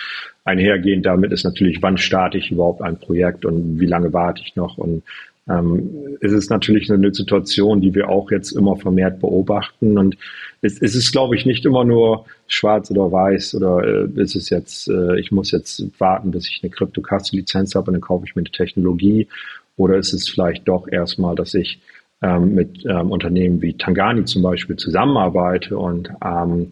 [0.44, 4.54] einhergehend damit ist natürlich, wann starte ich überhaupt ein Projekt und wie lange warte ich
[4.54, 4.78] noch?
[4.78, 5.02] Und
[5.50, 9.98] ähm, es ist natürlich eine Situation, die wir auch jetzt immer vermehrt beobachten.
[9.98, 10.16] Und
[10.60, 14.50] es, es ist, glaube ich, nicht immer nur schwarz oder weiß oder äh, ist es
[14.50, 18.36] jetzt, äh, ich muss jetzt warten, bis ich eine Kryptokasse-Lizenz habe und dann kaufe ich
[18.36, 19.28] mir eine Technologie.
[19.76, 21.80] Oder ist es vielleicht doch erstmal, dass ich
[22.22, 26.68] ähm, mit ähm, Unternehmen wie Tangani zum Beispiel zusammenarbeite und ähm,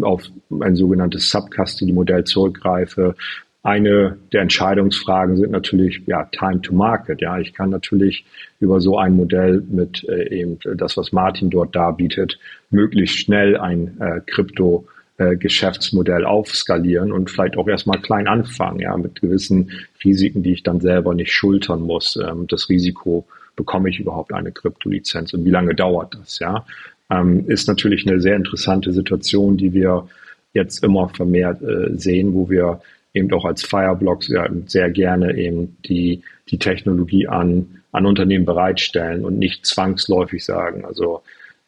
[0.00, 0.22] auf
[0.60, 3.14] ein sogenanntes Sub-Custody-Modell zurückgreife,
[3.62, 7.20] eine der Entscheidungsfragen sind natürlich ja Time to Market.
[7.20, 8.24] Ja, ich kann natürlich
[8.58, 12.38] über so ein Modell mit äh, eben das, was Martin dort darbietet,
[12.70, 14.86] möglichst schnell ein äh, Krypto
[15.18, 19.70] äh, Geschäftsmodell aufskalieren und vielleicht auch erstmal klein anfangen, ja, mit gewissen
[20.02, 22.16] Risiken, die ich dann selber nicht schultern muss.
[22.16, 26.64] Ähm, das Risiko, bekomme ich überhaupt eine Kryptolizenz und wie lange dauert das, ja,
[27.10, 30.08] ähm, ist natürlich eine sehr interessante Situation, die wir
[30.54, 32.80] jetzt immer vermehrt äh, sehen, wo wir
[33.14, 39.24] eben auch als Fireblocks ja, sehr gerne eben die, die Technologie an, an Unternehmen bereitstellen
[39.24, 41.22] und nicht zwangsläufig sagen, also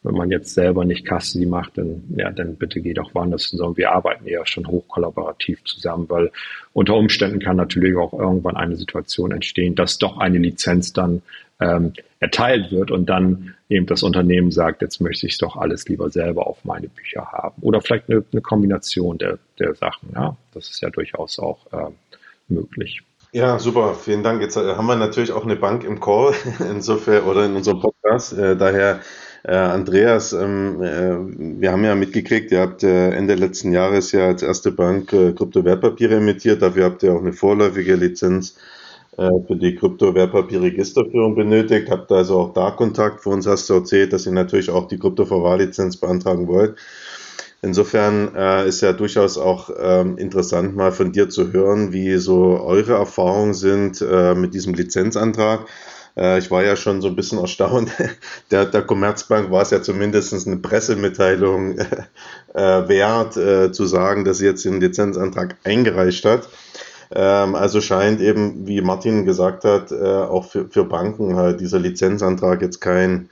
[0.05, 3.57] wenn man jetzt selber nicht Custody macht, dann, ja, dann bitte geht auch woanders hin,
[3.57, 6.31] sondern wir arbeiten ja schon hochkollaborativ zusammen, weil
[6.73, 11.21] unter Umständen kann natürlich auch irgendwann eine Situation entstehen, dass doch eine Lizenz dann
[11.59, 16.09] ähm, erteilt wird und dann eben das Unternehmen sagt, jetzt möchte ich doch alles lieber
[16.09, 17.61] selber auf meine Bücher haben.
[17.61, 20.09] Oder vielleicht eine, eine Kombination der, der Sachen.
[20.13, 21.91] Ja, das ist ja durchaus auch äh,
[22.47, 23.01] möglich.
[23.31, 24.41] Ja, super, vielen Dank.
[24.41, 26.33] Jetzt äh, haben wir natürlich auch eine Bank im Call,
[26.71, 28.31] insofern oder in unserem Podcast.
[28.31, 29.01] Äh, daher,
[29.51, 34.41] Andreas, ähm, äh, wir haben ja mitgekriegt, ihr habt äh, Ende letzten Jahres ja als
[34.41, 36.61] erste Bank äh, Kryptowertpapiere emittiert.
[36.61, 38.55] Dafür habt ihr auch eine vorläufige Lizenz
[39.17, 41.89] äh, für die Kryptowertpapierregisterführung benötigt.
[41.91, 43.21] Habt also auch da Kontakt.
[43.21, 46.75] Für uns hast du erzählt, dass ihr natürlich auch die Kryptoverwahrlizenz beantragen wollt.
[47.61, 52.59] Insofern äh, ist ja durchaus auch ähm, interessant, mal von dir zu hören, wie so
[52.61, 55.67] eure Erfahrungen sind äh, mit diesem Lizenzantrag.
[56.17, 57.91] Äh, ich war ja schon so ein bisschen erstaunt.
[58.51, 61.77] Der, der Commerzbank war es ja zumindest eine Pressemitteilung
[62.53, 66.47] äh, wert, äh, zu sagen, dass sie jetzt den Lizenzantrag eingereicht hat.
[67.11, 71.79] Ähm, also scheint eben, wie Martin gesagt hat, äh, auch für, für Banken halt dieser
[71.79, 73.29] Lizenzantrag jetzt kein,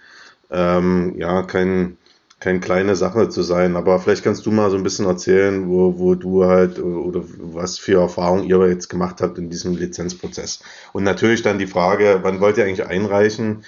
[0.52, 1.98] ähm, ja, kein,
[2.44, 3.76] keine kleine Sache zu sein.
[3.76, 7.80] Aber vielleicht kannst du mal so ein bisschen erzählen, wo, wo du halt oder was
[7.80, 10.62] für Erfahrungen ihr jetzt gemacht habt in diesem Lizenzprozess.
[10.92, 13.64] Und natürlich dann die Frage, wann wollt ihr eigentlich einreichen?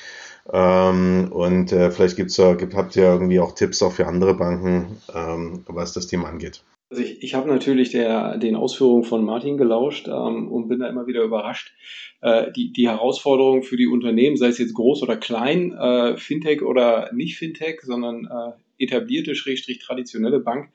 [0.51, 5.63] Ähm, und äh, vielleicht gibt's habt ihr irgendwie auch Tipps auch für andere Banken, ähm,
[5.67, 6.61] was das Thema angeht.
[6.91, 10.87] Also ich, ich habe natürlich der, den Ausführungen von Martin gelauscht ähm, und bin da
[10.87, 11.73] immer wieder überrascht.
[12.21, 16.61] Äh, die, die Herausforderungen für die Unternehmen, sei es jetzt groß oder klein, äh, Fintech
[16.61, 20.71] oder nicht Fintech, sondern äh, etablierte, schrägstrich traditionelle Bank,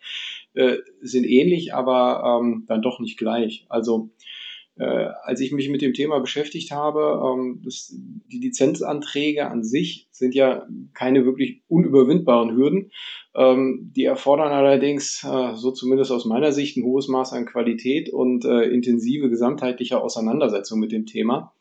[0.55, 3.67] äh, sind ähnlich, aber ähm, dann doch nicht gleich.
[3.69, 4.11] Also
[4.81, 7.95] äh, als ich mich mit dem Thema beschäftigt habe, ähm, das,
[8.33, 12.91] die Lizenzanträge an sich sind ja keine wirklich unüberwindbaren Hürden.
[13.35, 18.11] Ähm, die erfordern allerdings, äh, so zumindest aus meiner Sicht, ein hohes Maß an Qualität
[18.11, 21.53] und äh, intensive gesamtheitliche Auseinandersetzung mit dem Thema.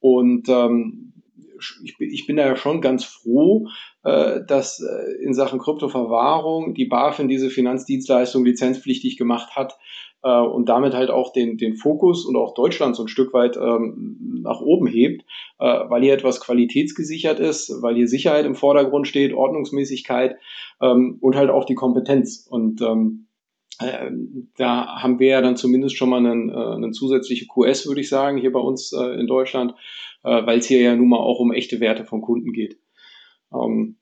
[0.00, 1.12] Und ähm,
[1.82, 3.68] ich, ich bin da ja schon ganz froh,
[4.46, 9.78] dass äh, in Sachen Kryptoverwahrung die BaFin diese Finanzdienstleistung lizenzpflichtig gemacht hat
[10.22, 13.56] äh, und damit halt auch den, den Fokus und auch Deutschland so ein Stück weit
[13.56, 15.24] ähm, nach oben hebt,
[15.58, 20.36] äh, weil hier etwas qualitätsgesichert ist, weil hier Sicherheit im Vordergrund steht, Ordnungsmäßigkeit
[20.82, 22.46] ähm, und halt auch die Kompetenz.
[22.50, 23.28] Und ähm,
[23.78, 24.10] äh,
[24.56, 28.08] da haben wir ja dann zumindest schon mal einen, äh, einen zusätzliche QS, würde ich
[28.08, 29.74] sagen, hier bei uns äh, in Deutschland,
[30.24, 32.78] äh, weil es hier ja nun mal auch um echte Werte von Kunden geht.
[33.52, 33.96] Ähm,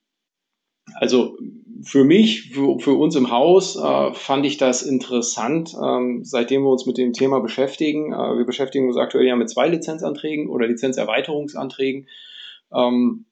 [0.94, 1.36] also
[1.82, 6.70] für mich, für, für uns im Haus, äh, fand ich das interessant, ähm, seitdem wir
[6.70, 8.12] uns mit dem Thema beschäftigen.
[8.12, 12.08] Äh, wir beschäftigen uns aktuell ja mit zwei Lizenzanträgen oder Lizenzerweiterungsanträgen.
[12.72, 13.26] Ähm,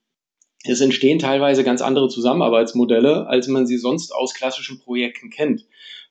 [0.65, 5.67] es entstehen teilweise ganz andere Zusammenarbeitsmodelle, als man sie sonst aus klassischen Projekten kennt.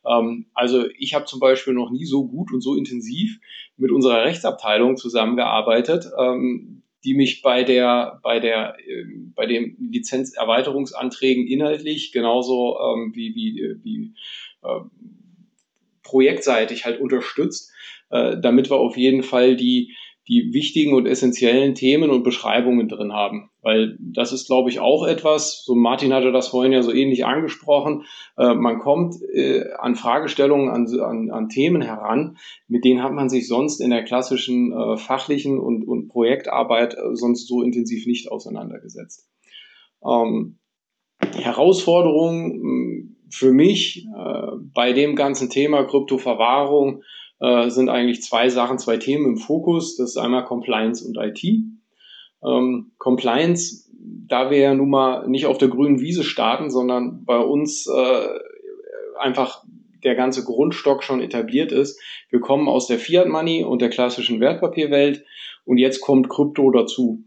[0.05, 3.39] Ähm, also ich habe zum Beispiel noch nie so gut und so intensiv
[3.77, 11.47] mit unserer Rechtsabteilung zusammengearbeitet, ähm, die mich bei der, bei der, äh, bei den Lizenzerweiterungsanträgen
[11.47, 14.13] inhaltlich genauso ähm, wie, wie, wie
[14.63, 14.81] äh,
[16.03, 17.71] projektseitig halt unterstützt,
[18.09, 19.95] äh, damit wir auf jeden Fall die,
[20.27, 23.49] die wichtigen und essentiellen Themen und Beschreibungen drin haben.
[23.61, 27.25] Weil das ist, glaube ich, auch etwas, so Martin hatte das vorhin ja so ähnlich
[27.25, 28.03] angesprochen,
[28.37, 33.29] äh, man kommt äh, an Fragestellungen, an, an, an Themen heran, mit denen hat man
[33.29, 38.31] sich sonst in der klassischen äh, fachlichen und, und Projektarbeit äh, sonst so intensiv nicht
[38.31, 39.27] auseinandergesetzt.
[40.05, 40.57] Ähm,
[41.33, 47.03] Herausforderung hm, für mich äh, bei dem ganzen Thema Kryptoverwahrung
[47.41, 49.97] äh, sind eigentlich zwei Sachen, zwei Themen im Fokus.
[49.97, 51.43] Das ist einmal Compliance und IT.
[52.43, 53.89] Ähm, Compliance,
[54.27, 58.27] da wir ja nun mal nicht auf der grünen Wiese starten, sondern bei uns äh,
[59.19, 59.63] einfach
[60.03, 61.99] der ganze Grundstock schon etabliert ist.
[62.29, 65.23] Wir kommen aus der Fiat Money und der klassischen Wertpapierwelt
[65.65, 67.23] und jetzt kommt Krypto dazu.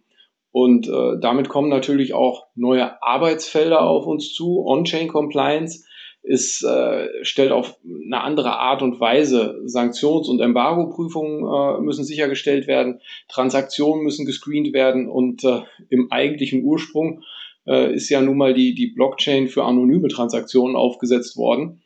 [0.50, 5.84] Und äh, damit kommen natürlich auch neue Arbeitsfelder auf uns zu, On-Chain Compliance
[6.24, 12.66] ist, äh, stellt auf eine andere Art und Weise Sanktions- und Embargo-Prüfungen äh, müssen sichergestellt
[12.66, 15.60] werden, Transaktionen müssen gescreent werden und äh,
[15.90, 17.22] im eigentlichen Ursprung
[17.66, 21.82] äh, ist ja nun mal die, die Blockchain für anonyme Transaktionen aufgesetzt worden.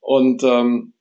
[0.00, 0.92] Und ähm,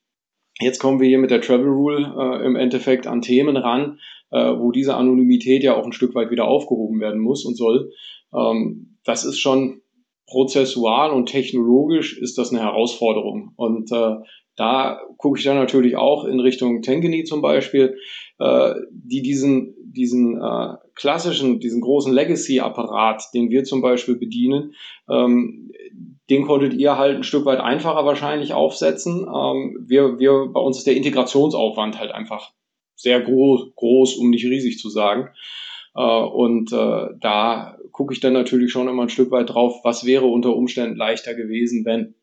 [0.61, 3.99] jetzt kommen wir hier mit der Travel Rule äh, im Endeffekt an Themen ran,
[4.31, 7.91] äh, wo diese Anonymität ja auch ein Stück weit wieder aufgehoben werden muss und soll.
[8.33, 9.81] Ähm, das ist schon
[10.27, 13.53] prozessual und technologisch ist das eine Herausforderung.
[13.55, 14.15] Und äh,
[14.57, 17.97] da gucke ich dann natürlich auch in Richtung Tenkeny zum Beispiel,
[18.39, 24.73] äh, die diesen, diesen äh, klassischen, diesen großen Legacy-Apparat, den wir zum Beispiel bedienen,
[25.09, 25.71] ähm,
[26.29, 29.21] den konntet ihr halt ein Stück weit einfacher wahrscheinlich aufsetzen.
[29.21, 32.51] Ähm, wir, wir, bei uns ist der Integrationsaufwand halt einfach
[32.95, 35.29] sehr groß, groß, um nicht riesig zu sagen.
[35.95, 40.05] Äh, und äh, da gucke ich dann natürlich schon immer ein Stück weit drauf, was
[40.05, 42.13] wäre unter Umständen leichter gewesen, wenn.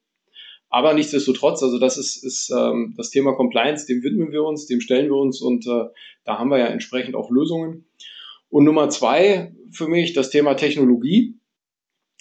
[0.71, 4.81] Aber nichtsdestotrotz, also das ist, ist ähm, das Thema Compliance, dem widmen wir uns, dem
[4.81, 5.87] stellen wir uns und äh,
[6.25, 7.87] da haben wir ja entsprechend auch Lösungen.
[8.51, 11.41] Und Nummer zwei für mich das Thema Technologie.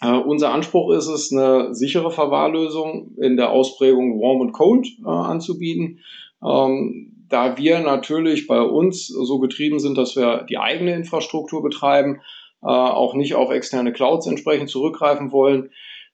[0.04, 5.10] Uh, unser Anspruch ist es, eine sichere Verwahrlösung in der Ausprägung Warm und Cold uh,
[5.10, 6.00] anzubieten.
[6.44, 12.16] Ähm, da wir natürlich bei uns so getrieben sind, dass wir die eigene Infrastruktur betreiben,
[12.16, 12.20] äh,
[12.68, 15.70] auch nicht auf externe Clouds entsprechend zurückgreifen wollen,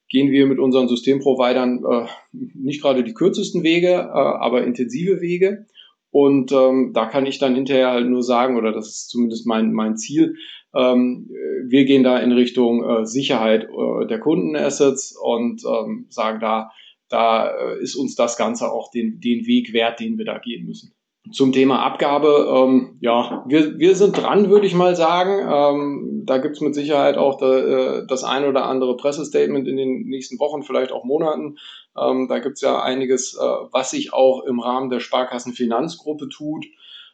[0.08, 5.66] gehen wir mit unseren Systemprovidern äh, nicht gerade die kürzesten Wege, äh, aber intensive Wege.
[6.10, 9.72] Und ähm, da kann ich dann hinterher halt nur sagen, oder das ist zumindest mein,
[9.72, 10.34] mein Ziel,
[10.74, 11.28] Ähm,
[11.66, 16.70] wir gehen da in Richtung äh, Sicherheit äh, der Kundenassets und ähm, sagen da,
[17.08, 20.66] da äh, ist uns das Ganze auch den, den Weg wert, den wir da gehen
[20.66, 20.94] müssen.
[21.32, 25.48] Zum Thema Abgabe, ähm, ja, wir, wir sind dran, würde ich mal sagen.
[25.48, 30.02] Ähm, da gibt's mit Sicherheit auch da, äh, das ein oder andere Pressestatement in den
[30.06, 31.56] nächsten Wochen, vielleicht auch Monaten.
[31.96, 36.66] Ähm, da gibt's ja einiges, äh, was sich auch im Rahmen der Sparkassenfinanzgruppe tut.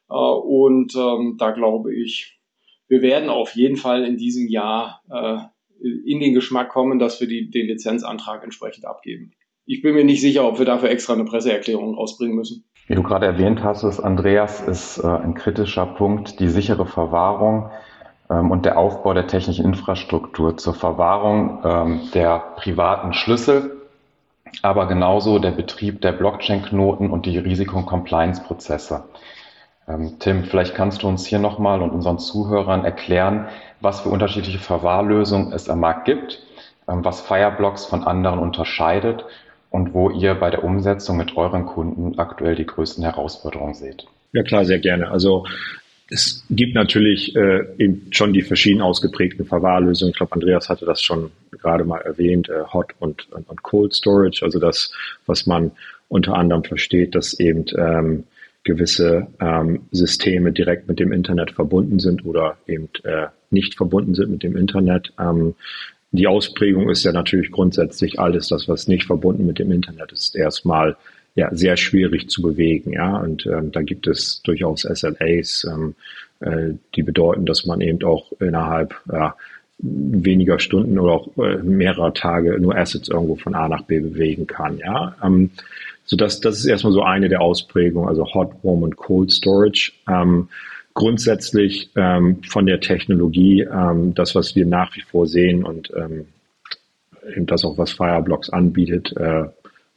[0.08, 2.38] Äh, und ähm, da glaube ich,
[2.88, 5.38] wir werden auf jeden Fall in diesem Jahr äh,
[5.80, 9.32] in den Geschmack kommen, dass wir die, den Lizenzantrag entsprechend abgeben.
[9.66, 12.64] Ich bin mir nicht sicher, ob wir dafür extra eine Presseerklärung rausbringen müssen.
[12.87, 17.70] Wie du gerade erwähnt hast, ist, Andreas, ist äh, ein kritischer Punkt die sichere Verwahrung
[18.30, 23.82] ähm, und der Aufbau der technischen Infrastruktur zur Verwahrung ähm, der privaten Schlüssel,
[24.62, 29.03] aber genauso der Betrieb der Blockchain-Knoten und die Risiko- und Compliance-Prozesse.
[29.89, 33.49] Ähm, Tim, vielleicht kannst du uns hier nochmal und unseren Zuhörern erklären,
[33.80, 36.41] was für unterschiedliche Verwahrlösungen es am Markt gibt,
[36.89, 39.24] ähm, was Fireblocks von anderen unterscheidet
[39.77, 44.07] und wo ihr bei der Umsetzung mit euren Kunden aktuell die größten Herausforderungen seht.
[44.33, 45.11] Ja klar, sehr gerne.
[45.11, 45.45] Also
[46.09, 47.64] es gibt natürlich äh,
[48.11, 50.12] schon die verschieden ausgeprägten Verwahrlösungen.
[50.12, 53.93] Ich glaube, Andreas hatte das schon gerade mal erwähnt, äh, Hot und, und, und, Cold
[53.95, 54.95] Storage, also das,
[55.27, 55.72] was man
[56.09, 58.24] unter anderem versteht, dass eben ähm,
[58.64, 64.31] gewisse ähm, Systeme direkt mit dem Internet verbunden sind oder eben äh, nicht verbunden sind
[64.31, 65.12] mit dem Internet.
[65.20, 65.55] Ähm,
[66.16, 70.36] die Ausprägung ist ja natürlich grundsätzlich alles, das, was nicht verbunden mit dem Internet ist,
[70.36, 70.96] erstmal
[71.34, 72.92] ja sehr schwierig zu bewegen.
[72.92, 75.94] Ja, und ähm, da gibt es durchaus SLAs, ähm,
[76.40, 79.34] äh, die bedeuten, dass man eben auch innerhalb ja,
[79.78, 84.46] weniger Stunden oder auch äh, mehrerer Tage nur Assets irgendwo von A nach B bewegen
[84.46, 84.78] kann.
[84.78, 85.50] Ja, ähm,
[86.04, 89.92] so dass das ist erstmal so eine der Ausprägungen, also Hot, Warm und Cold Storage.
[90.08, 90.48] Ähm,
[90.97, 96.26] grundsätzlich ähm, von der Technologie, ähm, das, was wir nach wie vor sehen und ähm,
[97.36, 99.44] eben das auch, was Fireblocks anbietet, äh,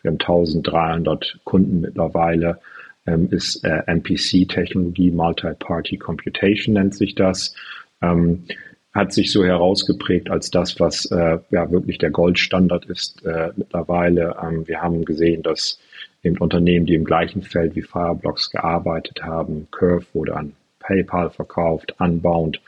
[0.01, 2.59] wir haben 1300 Kunden mittlerweile,
[3.07, 7.55] ähm, ist äh, MPC-Technologie, Multi-Party Computation nennt sich das,
[8.01, 8.43] ähm,
[8.93, 14.35] hat sich so herausgeprägt als das, was äh, ja wirklich der Goldstandard ist äh, mittlerweile.
[14.43, 15.79] Ähm, wir haben gesehen, dass
[16.23, 20.53] eben Unternehmen, die im gleichen Feld wie Fireblocks gearbeitet haben, Curve wurde an
[20.89, 22.59] PayPal verkauft, Unbound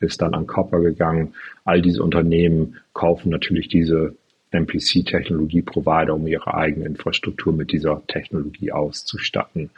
[0.00, 1.34] ist dann an Copper gegangen.
[1.64, 4.14] All diese Unternehmen kaufen natürlich diese
[4.50, 9.70] MPC-Technologie-Provider, um ihre eigene Infrastruktur mit dieser Technologie auszustatten.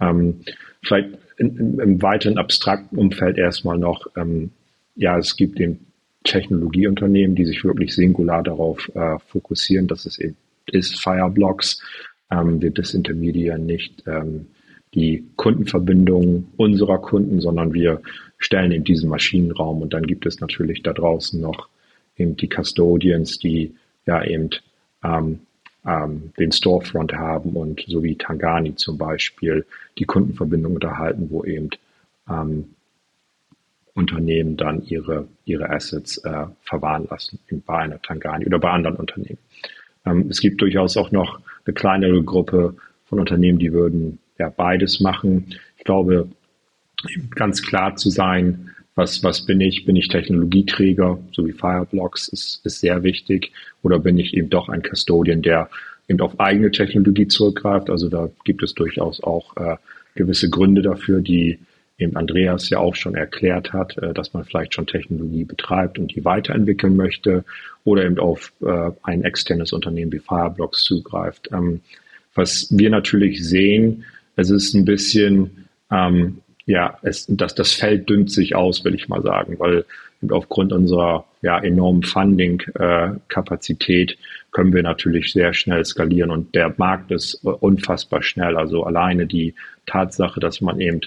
[0.00, 0.40] Ähm,
[0.82, 4.50] vielleicht in, in, im weiteren abstrakten Umfeld erstmal noch, ähm,
[4.94, 5.80] ja, es gibt den
[6.24, 10.36] Technologieunternehmen, die sich wirklich singular darauf äh, fokussieren, dass es eben
[10.66, 11.82] ist Fireblocks.
[12.30, 14.46] Ähm, wir disintermedieren nicht ähm,
[14.94, 18.00] die Kundenverbindungen unserer Kunden, sondern wir
[18.38, 21.68] stellen in diesen Maschinenraum und dann gibt es natürlich da draußen noch
[22.16, 23.74] eben die Custodians, die
[24.06, 24.50] ja eben
[25.04, 25.40] ähm,
[25.86, 29.64] ähm, den Storefront haben und so wie Tangani zum Beispiel
[29.98, 31.70] die Kundenverbindung unterhalten, wo eben
[32.28, 32.74] ähm,
[33.94, 39.38] Unternehmen dann ihre, ihre Assets äh, verwahren lassen bei einer Tangani oder bei anderen Unternehmen.
[40.06, 42.76] Ähm, es gibt durchaus auch noch eine kleinere Gruppe
[43.06, 45.54] von Unternehmen, die würden ja beides machen.
[45.76, 46.28] Ich glaube,
[47.34, 49.84] ganz klar zu sein, was, was bin ich?
[49.84, 53.52] Bin ich Technologieträger, so wie Fireblocks, ist, ist sehr wichtig.
[53.82, 55.70] Oder bin ich eben doch ein Custodian, der
[56.08, 57.90] eben auf eigene Technologie zurückgreift?
[57.90, 59.76] Also da gibt es durchaus auch äh,
[60.16, 61.60] gewisse Gründe dafür, die
[61.98, 66.14] eben Andreas ja auch schon erklärt hat, äh, dass man vielleicht schon Technologie betreibt und
[66.14, 67.44] die weiterentwickeln möchte
[67.84, 71.50] oder eben auf äh, ein externes Unternehmen wie Fireblocks zugreift.
[71.52, 71.82] Ähm,
[72.34, 74.04] was wir natürlich sehen,
[74.38, 79.08] es ist ein bisschen, ähm, ja, es, das, das Feld dünnt sich aus, will ich
[79.08, 79.84] mal sagen, weil
[80.30, 84.16] aufgrund unserer ja, enormen Funding-Kapazität äh,
[84.52, 88.56] können wir natürlich sehr schnell skalieren und der Markt ist unfassbar schnell.
[88.56, 91.00] Also alleine die Tatsache, dass man eben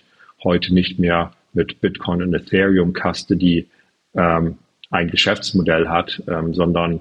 [0.43, 3.65] heute nicht mehr mit Bitcoin und Ethereum Custody
[4.13, 4.57] ähm,
[4.89, 6.99] ein Geschäftsmodell hat, ähm, sondern äh,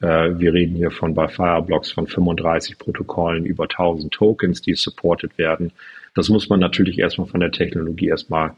[0.00, 5.72] wir reden hier von bei Fireblocks von 35 Protokollen über 1000 Tokens, die supported werden.
[6.14, 8.54] Das muss man natürlich erstmal von der Technologie erstmal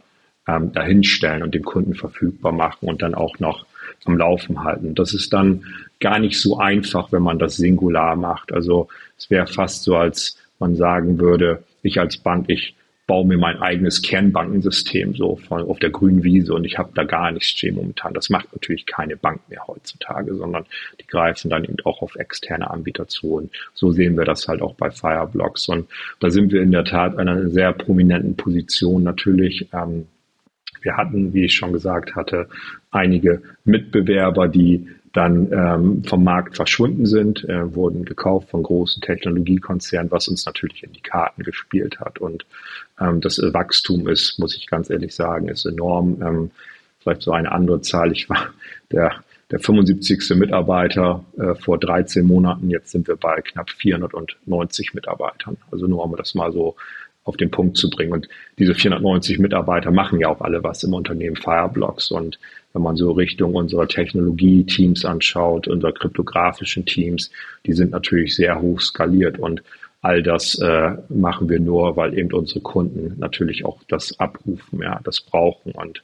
[0.47, 3.66] ähm, dahinstellen und dem Kunden verfügbar machen und dann auch noch
[4.05, 4.95] am Laufen halten.
[4.95, 5.64] Das ist dann
[5.99, 8.53] gar nicht so einfach, wenn man das singular macht.
[8.53, 8.88] Also
[9.18, 12.74] es wäre fast so, als man sagen würde, ich als Bank, ich
[13.11, 17.02] baue mir mein eigenes Kernbankensystem so von, auf der grünen Wiese und ich habe da
[17.02, 18.14] gar nichts stehen momentan.
[18.14, 20.64] Das macht natürlich keine Bank mehr heutzutage, sondern
[21.00, 23.34] die greifen dann eben auch auf externe Anbieter zu.
[23.34, 25.68] Und so sehen wir das halt auch bei Fireblocks.
[25.68, 25.88] Und
[26.20, 29.66] da sind wir in der Tat in einer sehr prominenten Position natürlich.
[29.72, 30.06] Ähm,
[30.82, 32.48] Wir hatten, wie ich schon gesagt hatte,
[32.92, 40.11] einige Mitbewerber, die dann ähm, vom Markt verschwunden sind, äh, wurden gekauft von großen Technologiekonzernen,
[40.11, 42.18] was uns natürlich in die Karten gespielt hat.
[42.18, 42.46] Und
[43.00, 46.22] ähm, das Wachstum ist, muss ich ganz ehrlich sagen, ist enorm.
[46.22, 46.50] Ähm,
[47.00, 48.12] vielleicht so eine andere Zahl.
[48.12, 48.50] Ich war
[48.92, 50.30] der, der 75.
[50.36, 52.70] Mitarbeiter äh, vor 13 Monaten.
[52.70, 55.56] Jetzt sind wir bei knapp 490 Mitarbeitern.
[55.72, 56.76] Also nur um das mal so
[57.24, 58.12] auf den Punkt zu bringen.
[58.12, 62.11] Und diese 490 Mitarbeiter machen ja auch alle was im Unternehmen Fireblocks.
[62.11, 62.38] Und
[62.72, 67.30] wenn man so Richtung unserer Technologie-Teams anschaut, unserer kryptografischen Teams,
[67.66, 69.62] die sind natürlich sehr hoch skaliert und
[70.02, 75.00] all das äh, machen wir nur, weil eben unsere Kunden natürlich auch das abrufen, ja,
[75.04, 76.02] das brauchen und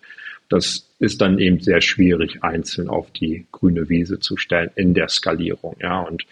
[0.49, 5.09] das ist dann eben sehr schwierig, einzeln auf die grüne Wiese zu stellen in der
[5.09, 6.25] Skalierung, ja, und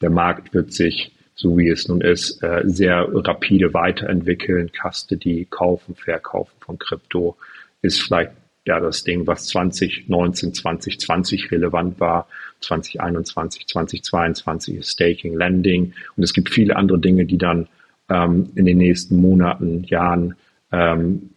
[0.00, 4.70] der Markt wird sich so wie es nun ist, äh, sehr rapide weiterentwickeln.
[4.72, 7.36] Custody, Kaufen, Verkaufen von Krypto
[7.82, 8.32] ist vielleicht
[8.66, 12.28] ja das Ding, was 2019, 2020 relevant war.
[12.60, 17.68] 2021, 2022 ist Staking, Lending und es gibt viele andere Dinge, die dann
[18.08, 20.36] ähm, in den nächsten Monaten, Jahren
[20.72, 21.30] ähm,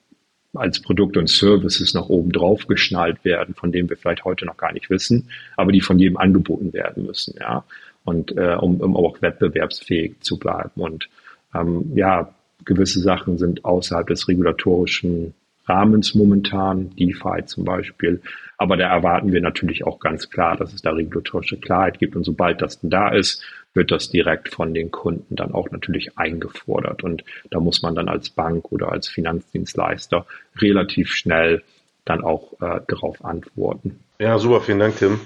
[0.53, 4.57] als Produkte und Services nach oben drauf geschnallt werden, von denen wir vielleicht heute noch
[4.57, 7.63] gar nicht wissen, aber die von jedem angeboten werden müssen, ja.
[8.05, 10.81] Und äh, um, um auch wettbewerbsfähig zu bleiben.
[10.81, 11.09] Und
[11.53, 12.33] ähm, ja,
[12.65, 15.35] gewisse Sachen sind außerhalb des regulatorischen
[15.69, 18.21] Rahmens momentan, DeFi zum Beispiel.
[18.57, 22.15] Aber da erwarten wir natürlich auch ganz klar, dass es da regulatorische Klarheit gibt.
[22.15, 23.43] Und sobald das denn da ist,
[23.73, 27.03] wird das direkt von den Kunden dann auch natürlich eingefordert.
[27.03, 30.25] Und da muss man dann als Bank oder als Finanzdienstleister
[30.57, 31.63] relativ schnell
[32.03, 33.99] dann auch äh, darauf antworten.
[34.19, 35.19] Ja, super, vielen Dank, Tim.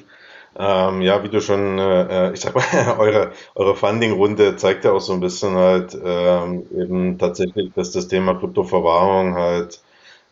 [0.55, 4.91] Ähm, ja, wie du schon, äh, äh ich sag mal, eure, eure Funding-Runde zeigt ja
[4.91, 9.81] auch so ein bisschen halt ähm, eben tatsächlich, dass das Thema Kryptoverwahrung halt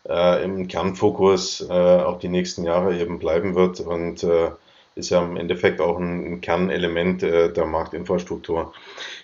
[0.08, 4.50] äh, im Kernfokus äh, auch die nächsten Jahre eben bleiben wird und äh,
[4.94, 8.72] ist ja im Endeffekt auch ein, ein Kernelement äh, der Marktinfrastruktur.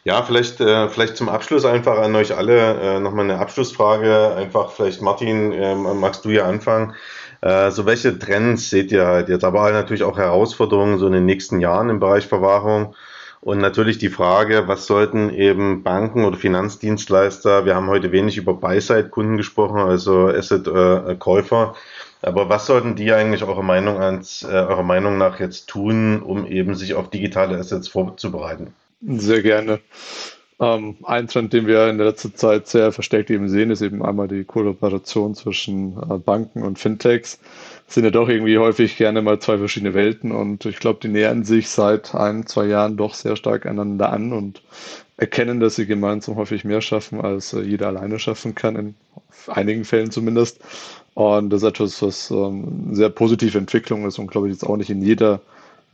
[0.05, 4.35] Ja, vielleicht, äh, vielleicht zum Abschluss einfach an euch alle äh, nochmal eine Abschlussfrage.
[4.35, 6.95] Einfach vielleicht Martin, äh, magst du ja anfangen.
[7.43, 11.27] Äh, so welche Trends seht ihr halt jetzt, aber natürlich auch Herausforderungen so in den
[11.27, 12.95] nächsten Jahren im Bereich Verwahrung
[13.41, 18.55] und natürlich die Frage, was sollten eben Banken oder Finanzdienstleister, wir haben heute wenig über
[18.55, 21.75] Buy-Side-Kunden gesprochen, also Asset-Käufer,
[22.21, 26.47] aber was sollten die eigentlich eurer Meinung, ans, äh, eurer Meinung nach jetzt tun, um
[26.47, 28.75] eben sich auf digitale Assets vorzubereiten?
[29.03, 29.81] Sehr gerne.
[30.61, 34.05] Ähm, ein Trend, den wir in der letzten Zeit sehr verstärkt eben sehen, ist eben
[34.05, 37.39] einmal die Kooperation zwischen äh, Banken und Fintechs.
[37.89, 41.45] Sind ja doch irgendwie häufig gerne mal zwei verschiedene Welten und ich glaube, die nähern
[41.45, 44.63] sich seit ein, zwei Jahren doch sehr stark einander an und
[45.17, 48.95] erkennen, dass sie gemeinsam häufig mehr schaffen, als äh, jeder alleine schaffen kann, in
[49.47, 50.61] einigen Fällen zumindest.
[51.15, 54.65] Und das ist etwas, was ähm, eine sehr positive Entwicklung ist und glaube ich jetzt
[54.65, 55.41] auch nicht in jeder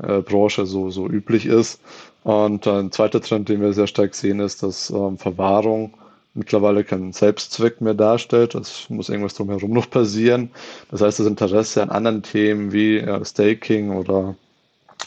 [0.02, 1.80] äh, Branche so, so üblich ist.
[2.24, 5.94] Und ein zweiter Trend, den wir sehr stark sehen, ist, dass ähm, Verwahrung
[6.34, 8.54] mittlerweile keinen Selbstzweck mehr darstellt.
[8.54, 10.50] Es muss irgendwas drumherum noch passieren.
[10.90, 14.34] Das heißt, das Interesse an anderen Themen wie äh, Staking oder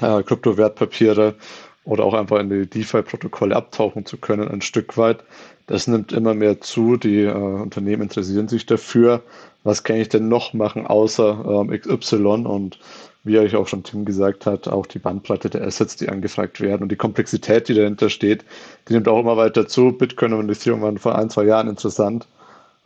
[0.02, 1.36] äh, Kryptowertpapiere
[1.84, 5.24] oder auch einfach in die DeFi-Protokolle abtauchen zu können, ein Stück weit.
[5.68, 6.98] Das nimmt immer mehr zu.
[6.98, 9.22] Die äh, Unternehmen interessieren sich dafür.
[9.64, 12.46] Was kann ich denn noch machen außer ähm, XY?
[12.46, 12.80] Und
[13.28, 16.84] wie euch auch schon Tim gesagt hat, auch die Bandbreite der Assets, die angefragt werden
[16.84, 18.44] und die Komplexität, die dahinter steht,
[18.88, 19.92] die nimmt auch immer weiter zu.
[19.92, 22.28] Bitcoin und Ethereum waren vor ein, zwei Jahren interessant.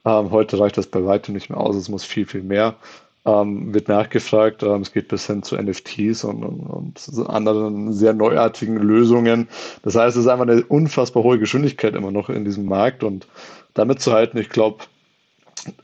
[0.06, 1.76] Ähm, heute reicht das bei weitem nicht mehr aus.
[1.76, 2.76] Es muss viel, viel mehr
[3.26, 4.64] ähm, wird nachgefragt.
[4.64, 9.48] Ähm, es geht bis hin zu NFTs und, und, und, anderen sehr neuartigen Lösungen.
[9.84, 13.28] Das heißt, es ist einfach eine unfassbar hohe Geschwindigkeit immer noch in diesem Markt und
[13.74, 14.84] damit zu halten, ich glaube,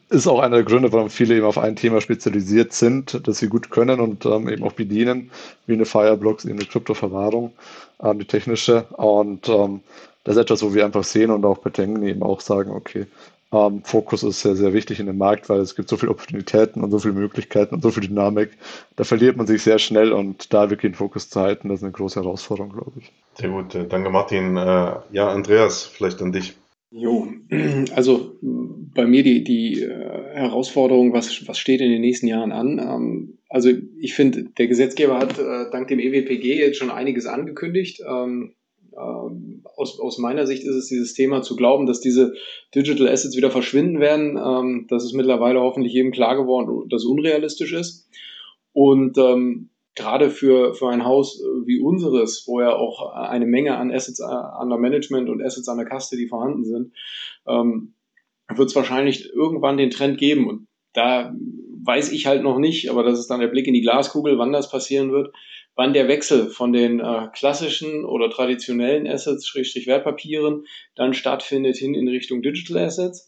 [0.10, 3.50] ist auch einer der Gründe, warum viele eben auf ein Thema spezialisiert sind, dass sie
[3.50, 5.32] gut können und ähm, eben auch bedienen,
[5.66, 7.54] wie eine Fireblocks, eben eine Kryptoverwahrung,
[8.02, 8.84] ähm, die technische.
[8.92, 9.82] Und ähm,
[10.24, 13.06] das ist etwas, wo wir einfach sehen und auch bei Tengen eben auch sagen, okay,
[13.52, 16.84] ähm, Fokus ist sehr, sehr wichtig in dem Markt, weil es gibt so viele Opportunitäten
[16.84, 18.52] und so viele Möglichkeiten und so viel Dynamik.
[18.98, 21.84] Da verliert man sich sehr schnell und da wirklich den Fokus zu halten, das ist
[21.84, 23.12] eine große Herausforderung, glaube ich.
[23.36, 24.58] Sehr gut, danke Martin.
[24.58, 26.56] Äh, ja, Andreas, vielleicht an dich.
[26.98, 27.28] Jo,
[27.96, 29.90] also bei mir die, die äh,
[30.34, 32.80] Herausforderung, was, was steht in den nächsten Jahren an?
[32.80, 33.70] Ähm, also
[34.00, 38.02] ich finde, der Gesetzgeber hat dank dem EWPG jetzt schon einiges angekündigt.
[38.06, 38.56] Ähm,
[38.98, 42.34] ähm, aus, aus meiner Sicht ist es dieses Thema zu glauben, dass diese
[42.74, 44.88] Digital Assets wieder verschwinden werden.
[44.90, 48.10] Das ist mittlerweile hoffentlich jedem klar geworden, dass unrealistisch ist.
[48.74, 49.18] Und
[49.98, 54.78] gerade für, für ein Haus wie unseres, wo ja auch eine Menge an Assets under
[54.78, 56.94] Management und Assets under Custody vorhanden sind,
[57.48, 57.94] ähm,
[58.56, 60.48] wird es wahrscheinlich irgendwann den Trend geben.
[60.48, 61.34] Und da
[61.84, 64.54] weiß ich halt noch nicht, aber das ist dann der Blick in die Glaskugel, wann
[64.54, 65.34] das passieren wird,
[65.76, 71.94] wann der Wechsel von den äh, klassischen oder traditionellen Assets, Schrägstrich Wertpapieren, dann stattfindet hin
[71.94, 73.27] in Richtung Digital Assets.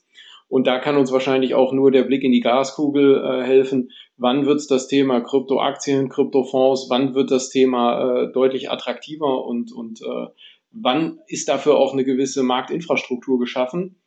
[0.49, 3.91] Und da kann uns wahrscheinlich auch nur der Blick in die Glaskugel äh, helfen.
[4.17, 10.01] Wann wird das Thema Kryptoaktien, Kryptofonds, wann wird das Thema äh, deutlich attraktiver und, und
[10.01, 10.27] äh,
[10.71, 14.01] wann ist dafür auch eine gewisse Marktinfrastruktur geschaffen?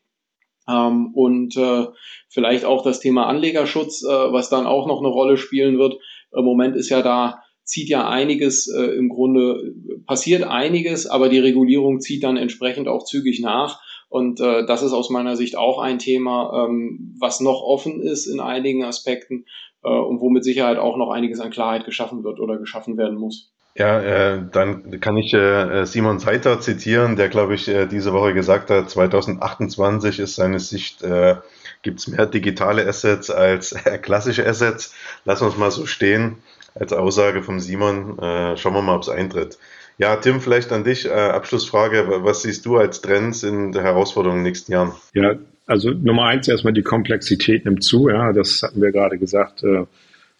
[0.68, 1.86] Ähm, und äh,
[2.28, 5.96] vielleicht auch das Thema Anlegerschutz, äh, was dann auch noch eine Rolle spielen wird.
[6.36, 9.74] Im Moment ist ja da, zieht ja einiges äh, im Grunde,
[10.06, 13.80] passiert einiges, aber die Regulierung zieht dann entsprechend auch zügig nach.
[14.12, 18.26] Und äh, das ist aus meiner Sicht auch ein Thema, ähm, was noch offen ist
[18.26, 19.46] in einigen Aspekten
[19.82, 23.16] äh, und wo mit Sicherheit auch noch einiges an Klarheit geschaffen wird oder geschaffen werden
[23.16, 23.50] muss.
[23.74, 28.34] Ja, äh, dann kann ich äh, Simon Seiter zitieren, der, glaube ich, äh, diese Woche
[28.34, 31.36] gesagt hat, 2028 ist seine Sicht, äh,
[31.80, 34.94] gibt es mehr digitale Assets als äh, klassische Assets.
[35.24, 36.36] Lassen wir es mal so stehen
[36.74, 38.18] als Aussage von Simon.
[38.18, 39.56] Äh, schauen wir mal, ob es eintritt.
[39.98, 41.06] Ja, Tim, vielleicht an dich.
[41.06, 42.06] Äh, Abschlussfrage.
[42.24, 44.92] Was siehst du als Trends in der Herausforderung in den nächsten Jahren?
[45.14, 45.36] Ja,
[45.66, 48.08] also Nummer eins erstmal die Komplexität nimmt zu.
[48.08, 49.62] Ja, das hatten wir gerade gesagt.
[49.62, 49.84] Äh,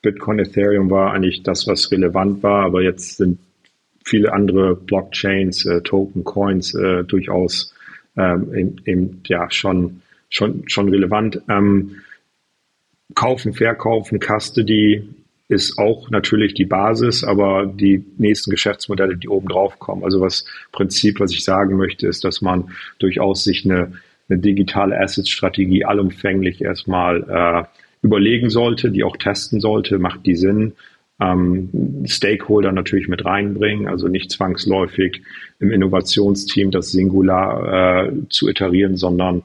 [0.03, 3.39] Bitcoin, Ethereum war eigentlich das, was relevant war, aber jetzt sind
[4.05, 7.73] viele andere Blockchains, äh, Token, Coins äh, durchaus
[8.17, 11.41] ähm, eben, ja schon schon schon relevant.
[11.49, 12.03] Ähm,
[13.15, 15.09] kaufen, verkaufen, Custody
[15.53, 20.03] ist auch natürlich die Basis, aber die nächsten Geschäftsmodelle, die oben drauf kommen.
[20.03, 23.93] Also was Prinzip, was ich sagen möchte, ist, dass man durchaus sich eine,
[24.29, 27.65] eine digitale Asset-Strategie allumfänglich erstmal äh,
[28.01, 30.73] überlegen sollte, die auch testen sollte, macht die Sinn.
[31.21, 35.23] Ähm, Stakeholder natürlich mit reinbringen, also nicht zwangsläufig
[35.61, 39.43] im Innovationsteam das Singular äh, zu iterieren, sondern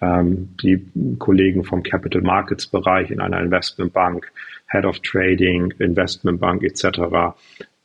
[0.00, 0.82] ähm, die
[1.18, 4.32] Kollegen vom Capital Markets Bereich in einer Investmentbank,
[4.70, 7.34] Head of Trading, Investmentbank etc.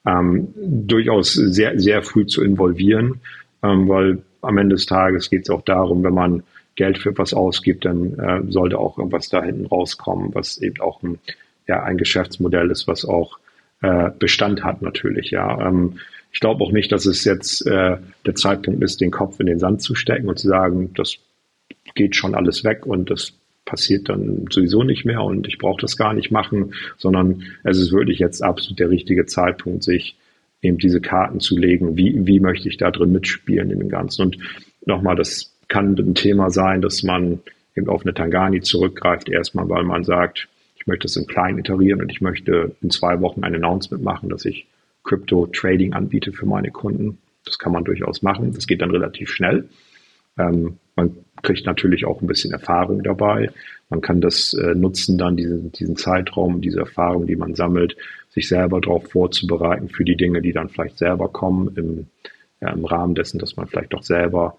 [0.05, 3.21] Ähm, durchaus sehr, sehr früh zu involvieren,
[3.63, 6.43] ähm, weil am Ende des Tages geht es auch darum, wenn man
[6.75, 11.01] Geld für was ausgibt, dann äh, sollte auch irgendwas da hinten rauskommen, was eben auch
[11.01, 11.19] ein,
[11.67, 13.39] ja, ein Geschäftsmodell ist, was auch
[13.81, 15.31] äh, Bestand hat natürlich.
[15.31, 15.99] Ja, ähm,
[16.31, 19.59] ich glaube auch nicht, dass es jetzt äh, der Zeitpunkt ist, den Kopf in den
[19.59, 21.15] Sand zu stecken und zu sagen, das
[21.95, 23.33] geht schon alles weg und das
[23.65, 27.91] passiert dann sowieso nicht mehr und ich brauche das gar nicht machen, sondern es ist
[27.91, 30.15] wirklich jetzt absolut der richtige Zeitpunkt, sich
[30.61, 34.23] eben diese Karten zu legen, wie, wie möchte ich da drin mitspielen in dem Ganzen.
[34.23, 34.37] Und
[34.85, 37.39] nochmal, das kann ein Thema sein, dass man
[37.75, 42.01] eben auf eine Tangani zurückgreift, erstmal, weil man sagt, ich möchte es im Kleinen iterieren
[42.01, 44.67] und ich möchte in zwei Wochen ein Announcement machen, dass ich
[45.03, 47.17] Crypto-Trading anbiete für meine Kunden.
[47.43, 48.53] Das kann man durchaus machen.
[48.53, 49.69] Das geht dann relativ schnell.
[50.37, 53.49] Ähm, man kriegt natürlich auch ein bisschen Erfahrung dabei.
[53.89, 57.95] Man kann das äh, nutzen, dann diesen, diesen Zeitraum, diese Erfahrung, die man sammelt,
[58.29, 62.07] sich selber darauf vorzubereiten für die Dinge, die dann vielleicht selber kommen, im,
[62.61, 64.57] ja, im Rahmen dessen, dass man vielleicht doch selber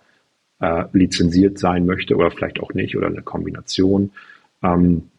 [0.61, 4.12] äh, lizenziert sein möchte oder vielleicht auch nicht oder eine Kombination.
[4.62, 5.11] Ähm,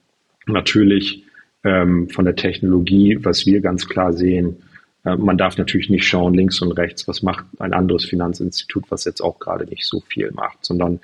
[0.47, 1.26] natürlich
[1.63, 4.63] ähm, von der Technologie, was wir ganz klar sehen,
[5.03, 9.05] äh, man darf natürlich nicht schauen links und rechts, was macht ein anderes Finanzinstitut, was
[9.05, 10.99] jetzt auch gerade nicht so viel macht, sondern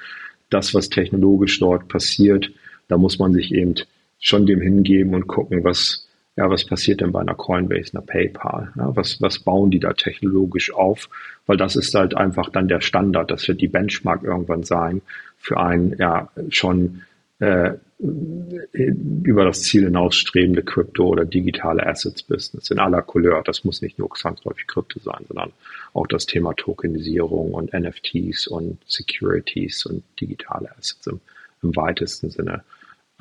[0.54, 2.52] das, was technologisch dort passiert,
[2.88, 3.76] da muss man sich eben
[4.20, 8.72] schon dem hingeben und gucken, was ja, was passiert denn bei einer Coinbase, einer PayPal?
[8.76, 11.10] Ja, was, was bauen die da technologisch auf?
[11.46, 13.30] Weil das ist halt einfach dann der Standard.
[13.30, 15.04] Das wird die Benchmark irgendwann sein
[15.38, 17.04] für ein ja schon
[17.38, 23.44] äh, über das Ziel hinausstrebende Krypto- oder digitale Assets-Business in aller Couleur.
[23.44, 25.52] Das muss nicht nur zwangsläufig Krypto sein, sondern
[25.94, 31.20] auch das Thema Tokenisierung und NFTs und Securities und digitale Assets im,
[31.62, 32.64] im weitesten Sinne.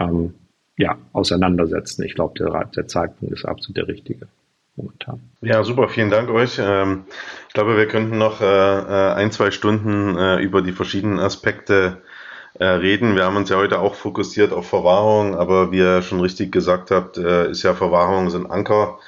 [0.01, 0.35] Ähm,
[0.77, 2.03] ja, auseinandersetzen.
[2.03, 4.27] Ich glaube, der, der Zeitpunkt ist absolut der richtige
[4.77, 5.20] momentan.
[5.43, 6.59] Ja, super, vielen Dank euch.
[6.59, 7.05] Ähm,
[7.49, 11.99] ich glaube, wir könnten noch äh, äh, ein, zwei Stunden äh, über die verschiedenen Aspekte
[12.61, 13.16] reden.
[13.16, 16.91] Wir haben uns ja heute auch fokussiert auf Verwahrung, aber wie ihr schon richtig gesagt
[16.91, 18.99] habt, ist ja Verwahrung ein Anker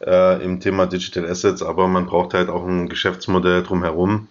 [0.00, 4.28] im Thema Digital Assets, aber man braucht halt auch ein Geschäftsmodell drumherum.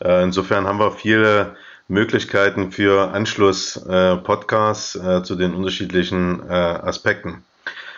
[0.00, 1.54] Insofern haben wir viele
[1.92, 7.44] Möglichkeiten für Anschluss-Podcasts äh, äh, zu den unterschiedlichen äh, Aspekten.